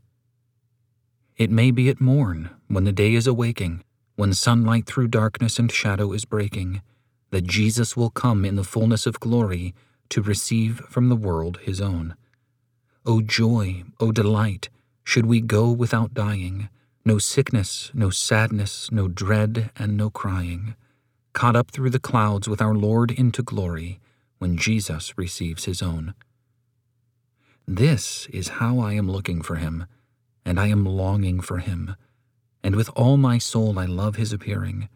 It 1.37 1.51
may 1.51 1.71
be 1.71 1.89
at 1.89 2.01
morn, 2.01 2.49
when 2.67 2.83
the 2.83 2.91
day 2.91 3.13
is 3.13 3.27
awaking, 3.27 3.83
when 4.15 4.33
sunlight 4.33 4.85
through 4.85 5.09
darkness 5.09 5.59
and 5.59 5.71
shadow 5.71 6.11
is 6.11 6.25
breaking, 6.25 6.81
that 7.29 7.45
Jesus 7.45 7.95
will 7.95 8.09
come 8.09 8.43
in 8.43 8.55
the 8.55 8.63
fullness 8.63 9.05
of 9.05 9.19
glory 9.19 9.75
to 10.09 10.21
receive 10.21 10.79
from 10.89 11.09
the 11.09 11.15
world 11.15 11.59
his 11.61 11.79
own. 11.79 12.15
O 13.05 13.21
joy, 13.21 13.83
O 13.99 14.11
delight, 14.11 14.69
should 15.03 15.25
we 15.25 15.39
go 15.39 15.71
without 15.71 16.13
dying, 16.13 16.69
no 17.05 17.17
sickness, 17.17 17.91
no 17.93 18.09
sadness, 18.09 18.91
no 18.91 19.07
dread, 19.07 19.71
and 19.77 19.95
no 19.95 20.09
crying, 20.09 20.75
caught 21.33 21.55
up 21.55 21.71
through 21.71 21.91
the 21.91 21.99
clouds 21.99 22.49
with 22.49 22.61
our 22.61 22.73
Lord 22.73 23.11
into 23.11 23.43
glory, 23.43 23.99
when 24.39 24.57
Jesus 24.57 25.17
receives 25.17 25.65
his 25.65 25.81
own. 25.81 26.15
This 27.67 28.27
is 28.27 28.47
how 28.47 28.79
I 28.79 28.93
am 28.93 29.09
looking 29.11 29.41
for 29.41 29.55
him, 29.55 29.85
and 30.45 30.59
I 30.59 30.67
am 30.67 30.85
longing 30.85 31.41
for 31.41 31.59
him 31.59 31.95
and 32.67 32.75
with 32.75 32.89
all 32.97 33.15
my 33.15 33.37
soul 33.37 33.79
I 33.79 33.85
love 33.85 34.17
his 34.17 34.33
appearing. 34.33 34.89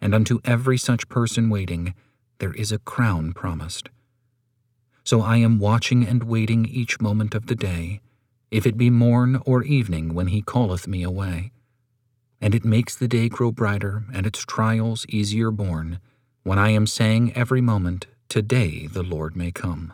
And 0.00 0.14
unto 0.14 0.40
every 0.46 0.78
such 0.78 1.10
person 1.10 1.50
waiting, 1.50 1.94
there 2.38 2.54
is 2.54 2.72
a 2.72 2.78
crown 2.78 3.34
promised. 3.34 3.90
So 5.04 5.20
I 5.20 5.36
am 5.36 5.58
watching 5.58 6.06
and 6.06 6.24
waiting 6.24 6.64
each 6.64 7.02
moment 7.02 7.34
of 7.34 7.48
the 7.48 7.54
day, 7.54 8.00
if 8.50 8.66
it 8.66 8.78
be 8.78 8.88
morn 8.88 9.42
or 9.44 9.62
evening 9.62 10.14
when 10.14 10.28
he 10.28 10.40
calleth 10.40 10.88
me 10.88 11.02
away. 11.02 11.52
And 12.40 12.54
it 12.54 12.64
makes 12.64 12.96
the 12.96 13.08
day 13.08 13.28
grow 13.28 13.52
brighter 13.52 14.04
and 14.12 14.26
its 14.26 14.40
trials 14.40 15.04
easier 15.10 15.50
borne, 15.50 16.00
when 16.44 16.58
I 16.58 16.70
am 16.70 16.86
saying 16.86 17.34
every 17.34 17.60
moment, 17.60 18.06
Today 18.30 18.86
the 18.86 19.02
Lord 19.02 19.36
may 19.36 19.52
come. 19.52 19.92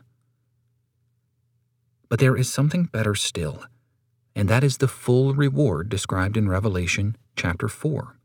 But 2.09 2.18
there 2.21 2.37
is 2.37 2.53
something 2.53 2.85
better 2.85 3.14
still 3.14 3.64
and 4.38 4.49
that 4.49 4.62
is 4.62 4.77
the 4.77 4.87
full 4.87 5.35
reward 5.35 5.88
described 5.88 6.37
in 6.37 6.49
Revelation 6.49 7.16
chapter 7.35 7.66
4. 7.66 8.16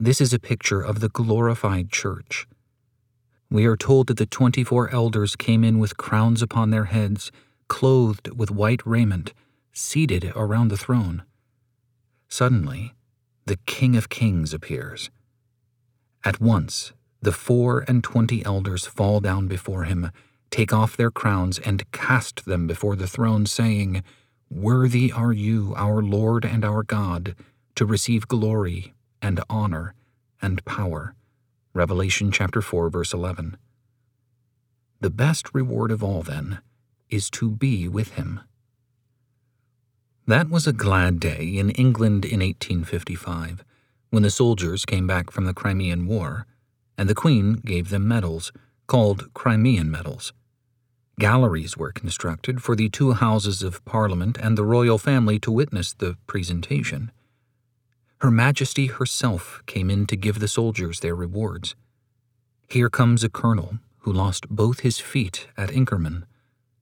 This 0.00 0.22
is 0.22 0.32
a 0.32 0.38
picture 0.38 0.80
of 0.80 1.00
the 1.00 1.10
glorified 1.10 1.92
church. 1.92 2.46
We 3.50 3.66
are 3.66 3.76
told 3.76 4.06
that 4.06 4.16
the 4.16 4.24
24 4.24 4.88
elders 4.88 5.36
came 5.36 5.64
in 5.64 5.78
with 5.78 5.98
crowns 5.98 6.40
upon 6.40 6.70
their 6.70 6.86
heads, 6.86 7.30
clothed 7.68 8.30
with 8.38 8.50
white 8.50 8.80
raiment, 8.86 9.34
seated 9.70 10.32
around 10.34 10.68
the 10.68 10.78
throne. 10.78 11.24
Suddenly, 12.28 12.94
the 13.44 13.58
King 13.66 13.96
of 13.96 14.08
Kings 14.08 14.54
appears. 14.54 15.10
At 16.24 16.40
once, 16.40 16.94
the 17.20 17.32
four 17.32 17.84
and 17.86 18.02
twenty 18.02 18.42
elders 18.46 18.86
fall 18.86 19.20
down 19.20 19.46
before 19.46 19.84
him, 19.84 20.10
take 20.56 20.72
off 20.72 20.96
their 20.96 21.10
crowns, 21.10 21.58
and 21.58 21.90
cast 21.92 22.46
them 22.46 22.66
before 22.66 22.96
the 22.96 23.06
throne, 23.06 23.44
saying, 23.44 24.02
Worthy 24.48 25.12
are 25.12 25.32
you, 25.32 25.74
our 25.76 26.00
Lord 26.00 26.46
and 26.46 26.64
our 26.64 26.82
God, 26.82 27.34
to 27.74 27.84
receive 27.84 28.26
glory 28.26 28.94
and 29.20 29.38
honor 29.50 29.92
and 30.40 30.64
power. 30.64 31.14
Revelation 31.74 32.32
chapter 32.32 32.62
4 32.62 32.88
verse 32.88 33.12
11. 33.12 33.58
The 35.00 35.10
best 35.10 35.52
reward 35.52 35.90
of 35.90 36.02
all 36.02 36.22
then 36.22 36.60
is 37.10 37.28
to 37.32 37.50
be 37.50 37.86
with 37.86 38.12
him. 38.12 38.40
That 40.26 40.48
was 40.48 40.66
a 40.66 40.72
glad 40.72 41.20
day 41.20 41.58
in 41.58 41.68
England 41.68 42.24
in 42.24 42.40
1855 42.40 43.62
when 44.08 44.22
the 44.22 44.30
soldiers 44.30 44.86
came 44.86 45.06
back 45.06 45.30
from 45.30 45.44
the 45.44 45.52
Crimean 45.52 46.06
War 46.06 46.46
and 46.96 47.10
the 47.10 47.14
Queen 47.14 47.60
gave 47.62 47.90
them 47.90 48.08
medals 48.08 48.52
called 48.86 49.34
Crimean 49.34 49.90
medals. 49.90 50.32
Galleries 51.18 51.78
were 51.78 51.92
constructed 51.92 52.62
for 52.62 52.76
the 52.76 52.90
two 52.90 53.12
Houses 53.12 53.62
of 53.62 53.82
Parliament 53.86 54.36
and 54.36 54.56
the 54.58 54.64
royal 54.64 54.98
family 54.98 55.38
to 55.38 55.50
witness 55.50 55.94
the 55.94 56.18
presentation. 56.26 57.10
Her 58.18 58.30
Majesty 58.30 58.88
herself 58.88 59.62
came 59.64 59.88
in 59.88 60.06
to 60.08 60.16
give 60.16 60.40
the 60.40 60.48
soldiers 60.48 61.00
their 61.00 61.14
rewards. 61.14 61.74
Here 62.68 62.90
comes 62.90 63.24
a 63.24 63.30
colonel 63.30 63.78
who 64.00 64.12
lost 64.12 64.50
both 64.50 64.80
his 64.80 64.98
feet 64.98 65.48
at 65.56 65.70
Inkerman. 65.70 66.24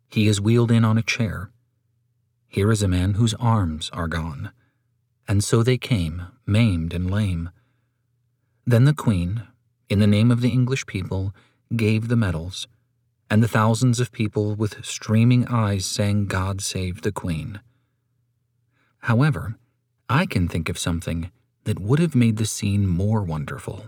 He 0.09 0.27
is 0.27 0.41
wheeled 0.41 0.73
in 0.73 0.85
on 0.85 0.99
a 0.99 1.03
chair. 1.03 1.51
Here 2.49 2.73
is 2.73 2.83
a 2.83 2.89
man 2.89 3.15
whose 3.15 3.35
arms 3.35 3.89
are 3.93 4.09
gone. 4.09 4.51
And 5.29 5.45
so 5.45 5.63
they 5.63 5.79
came, 5.79 6.27
maimed 6.45 6.93
and 6.93 7.09
lame. 7.09 7.51
Then 8.67 8.85
the 8.85 8.95
queen, 8.95 9.45
in 9.89 10.01
the 10.01 10.09
name 10.09 10.33
of 10.33 10.41
the 10.41 10.51
English 10.51 10.87
people, 10.87 11.33
gave 11.77 12.09
the 12.09 12.17
medals, 12.17 12.67
and 13.31 13.43
the 13.43 13.49
thousands 13.49 14.01
of 14.01 14.13
people 14.13 14.55
with 14.55 14.85
streaming 14.85 15.47
eyes 15.49 15.87
sang, 15.87 16.27
God 16.27 16.61
save 16.61 17.03
the 17.03 17.13
queen. 17.13 17.61
However, 19.01 19.57
I 20.09 20.27
can 20.27 20.49
think 20.49 20.69
of 20.69 20.79
something 20.79 21.31
that 21.65 21.81
would 21.81 21.99
have 21.99 22.15
made 22.15 22.37
the 22.37 22.47
scene 22.47 22.87
more 22.87 23.23
wonderful. 23.23 23.87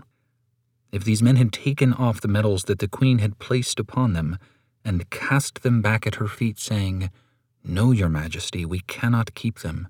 If 0.91 1.03
these 1.03 1.21
men 1.21 1.35
had 1.35 1.51
taken 1.51 1.93
off 1.93 2.21
the 2.21 2.27
medals 2.27 2.63
that 2.63 2.79
the 2.79 2.87
queen 2.87 3.19
had 3.19 3.39
placed 3.39 3.79
upon 3.79 4.13
them 4.13 4.37
and 4.83 5.09
cast 5.09 5.61
them 5.61 5.81
back 5.81 6.07
at 6.07 6.15
her 6.15 6.27
feet, 6.27 6.59
saying, 6.59 7.09
No, 7.63 7.91
your 7.91 8.09
majesty, 8.09 8.65
we 8.65 8.79
cannot 8.81 9.35
keep 9.35 9.59
them. 9.59 9.87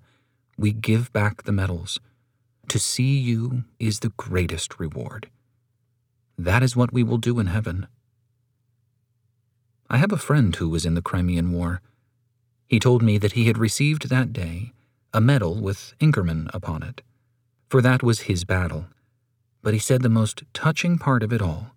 We 0.58 0.74
give 0.74 1.14
back 1.14 1.44
the 1.44 1.52
medals. 1.52 2.00
To 2.70 2.80
see 2.80 3.18
you 3.18 3.64
is 3.80 4.00
the 4.00 4.12
greatest 4.18 4.80
reward. 4.80 5.30
That 6.38 6.64
is 6.64 6.76
what 6.76 6.92
we 6.92 7.04
will 7.04 7.18
do 7.18 7.40
in 7.40 7.48
heaven. 7.48 7.88
I 9.90 9.98
have 9.98 10.12
a 10.12 10.18
friend 10.18 10.56
who 10.56 10.68
was 10.68 10.86
in 10.86 10.96
the 10.96 11.02
Crimean 11.02 11.54
War. 11.54 11.82
He 12.68 12.80
told 12.80 13.02
me 13.02 13.18
that 13.18 13.34
he 13.34 13.46
had 13.46 13.58
received 13.58 14.10
that 14.10 14.34
day 14.34 14.74
a 15.14 15.22
medal 15.22 15.56
with 15.62 15.96
Inkerman 16.00 16.50
upon 16.54 16.84
it, 16.84 17.02
for 17.70 17.82
that 17.82 18.04
was 18.04 18.22
his 18.22 18.44
battle. 18.44 18.88
But 19.62 19.74
he 19.74 19.80
said 19.80 20.02
the 20.02 20.10
most 20.10 20.44
touching 20.54 20.98
part 20.98 21.24
of 21.24 21.32
it 21.32 21.42
all 21.42 21.72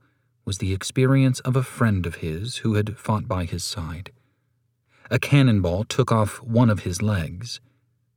was 0.44 0.58
the 0.58 0.72
experience 0.72 1.38
of 1.40 1.54
a 1.54 1.62
friend 1.62 2.06
of 2.06 2.16
his 2.16 2.58
who 2.58 2.74
had 2.74 2.98
fought 2.98 3.28
by 3.28 3.44
his 3.44 3.62
side. 3.62 4.10
A 5.10 5.20
cannonball 5.20 5.84
took 5.84 6.10
off 6.10 6.42
one 6.42 6.70
of 6.70 6.80
his 6.80 7.02
legs, 7.02 7.60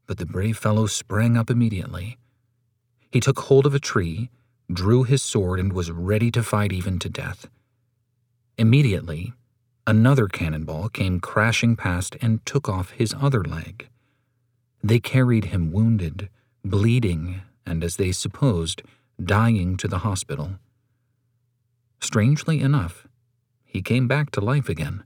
but 0.08 0.18
the 0.18 0.26
brave 0.26 0.58
fellow 0.58 0.88
sprang 0.88 1.38
up 1.38 1.52
immediately. 1.52 2.18
He 3.12 3.20
took 3.20 3.40
hold 3.42 3.68
of 3.68 3.76
a 3.76 3.80
tree, 3.80 4.32
drew 4.72 5.04
his 5.04 5.22
sword, 5.22 5.60
and 5.60 5.72
was 5.72 5.92
ready 5.92 6.32
to 6.32 6.42
fight 6.42 6.72
even 6.72 6.98
to 7.00 7.10
death. 7.10 7.48
Immediately, 8.58 9.34
Another 9.86 10.30
cannonball 10.30 10.88
came 10.88 11.20
crashing 11.20 11.76
past 11.76 12.16
and 12.22 12.46
took 12.46 12.70
off 12.70 12.92
his 12.92 13.14
other 13.20 13.44
leg. 13.44 13.90
They 14.82 15.00
carried 15.00 15.46
him 15.46 15.74
wounded, 15.74 16.30
bleeding, 16.64 17.42
and 17.66 17.84
as 17.84 17.98
they 17.98 18.14
supposed, 18.14 18.82
dying 19.22 19.76
to 19.78 19.90
the 19.90 20.00
hospital. 20.00 20.54
Strangely 22.00 22.62
enough, 22.62 23.08
he 23.66 23.82
came 23.82 24.08
back 24.08 24.32
to 24.32 24.42
life 24.42 24.70
again. 24.70 25.04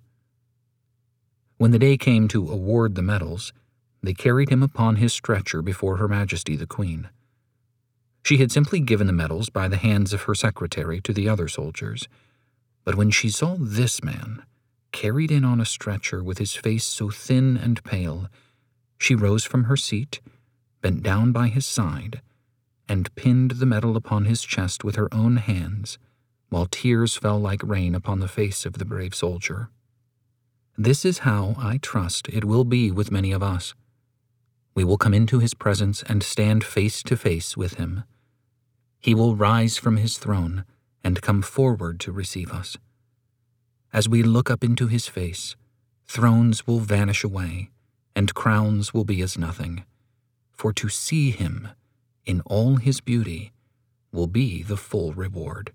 When 1.57 1.71
the 1.71 1.79
day 1.79 1.97
came 1.97 2.27
to 2.27 2.51
award 2.51 2.93
the 2.93 3.01
medals, 3.01 3.53
they 4.03 4.13
carried 4.13 4.49
him 4.49 4.61
upon 4.61 4.97
his 4.97 5.11
stretcher 5.11 5.63
before 5.63 5.97
Her 5.97 6.07
Majesty 6.07 6.55
the 6.55 6.67
Queen. 6.67 7.09
She 8.23 8.37
had 8.37 8.51
simply 8.51 8.79
given 8.79 9.07
the 9.07 9.13
medals 9.13 9.49
by 9.49 9.67
the 9.67 9.77
hands 9.77 10.13
of 10.13 10.23
her 10.23 10.35
secretary 10.35 11.01
to 11.01 11.13
the 11.13 11.27
other 11.27 11.47
soldiers, 11.47 12.07
but 12.83 12.93
when 12.93 13.09
she 13.09 13.29
saw 13.29 13.55
this 13.59 14.03
man, 14.03 14.43
carried 14.91 15.31
in 15.31 15.43
on 15.43 15.61
a 15.61 15.65
stretcher 15.65 16.23
with 16.23 16.37
his 16.37 16.53
face 16.53 16.83
so 16.83 17.09
thin 17.09 17.57
and 17.57 17.83
pale, 17.83 18.27
she 18.97 19.15
rose 19.15 19.43
from 19.43 19.65
her 19.65 19.77
seat, 19.77 20.19
bent 20.81 21.03
down 21.03 21.31
by 21.31 21.47
his 21.47 21.65
side, 21.65 22.21
and 22.89 23.13
pinned 23.15 23.51
the 23.51 23.65
medal 23.65 23.95
upon 23.95 24.25
his 24.25 24.43
chest 24.43 24.83
with 24.83 24.95
her 24.95 25.13
own 25.13 25.37
hands, 25.37 25.97
while 26.49 26.65
tears 26.65 27.15
fell 27.15 27.39
like 27.39 27.61
rain 27.63 27.93
upon 27.93 28.19
the 28.19 28.27
face 28.27 28.65
of 28.65 28.73
the 28.73 28.85
brave 28.85 29.13
soldier. 29.13 29.69
This 30.77 31.03
is 31.05 31.19
how, 31.19 31.55
I 31.57 31.77
trust, 31.77 32.29
it 32.29 32.45
will 32.45 32.63
be 32.63 32.91
with 32.91 33.11
many 33.11 33.31
of 33.31 33.43
us. 33.43 33.73
We 34.75 34.83
will 34.83 34.97
come 34.97 35.13
into 35.13 35.39
his 35.39 35.53
presence 35.53 36.03
and 36.03 36.21
stand 36.21 36.63
face 36.63 37.01
to 37.03 37.17
face 37.17 37.57
with 37.57 37.75
him. 37.75 38.03
He 38.99 39.15
will 39.15 39.35
rise 39.35 39.77
from 39.77 39.97
his 39.97 40.17
throne 40.17 40.65
and 41.03 41.21
come 41.21 41.41
forward 41.41 41.99
to 42.01 42.11
receive 42.11 42.51
us. 42.51 42.77
As 43.93 44.09
we 44.09 44.21
look 44.21 44.51
up 44.51 44.63
into 44.63 44.87
his 44.87 45.07
face, 45.07 45.55
thrones 46.07 46.67
will 46.67 46.79
vanish 46.79 47.23
away, 47.23 47.71
and 48.15 48.33
crowns 48.33 48.93
will 48.93 49.05
be 49.05 49.21
as 49.21 49.37
nothing. 49.37 49.85
For 50.51 50.73
to 50.73 50.89
see 50.89 51.31
him 51.31 51.69
in 52.25 52.41
all 52.41 52.75
his 52.75 52.99
beauty 52.99 53.53
will 54.11 54.27
be 54.27 54.63
the 54.63 54.77
full 54.77 55.13
reward. 55.13 55.71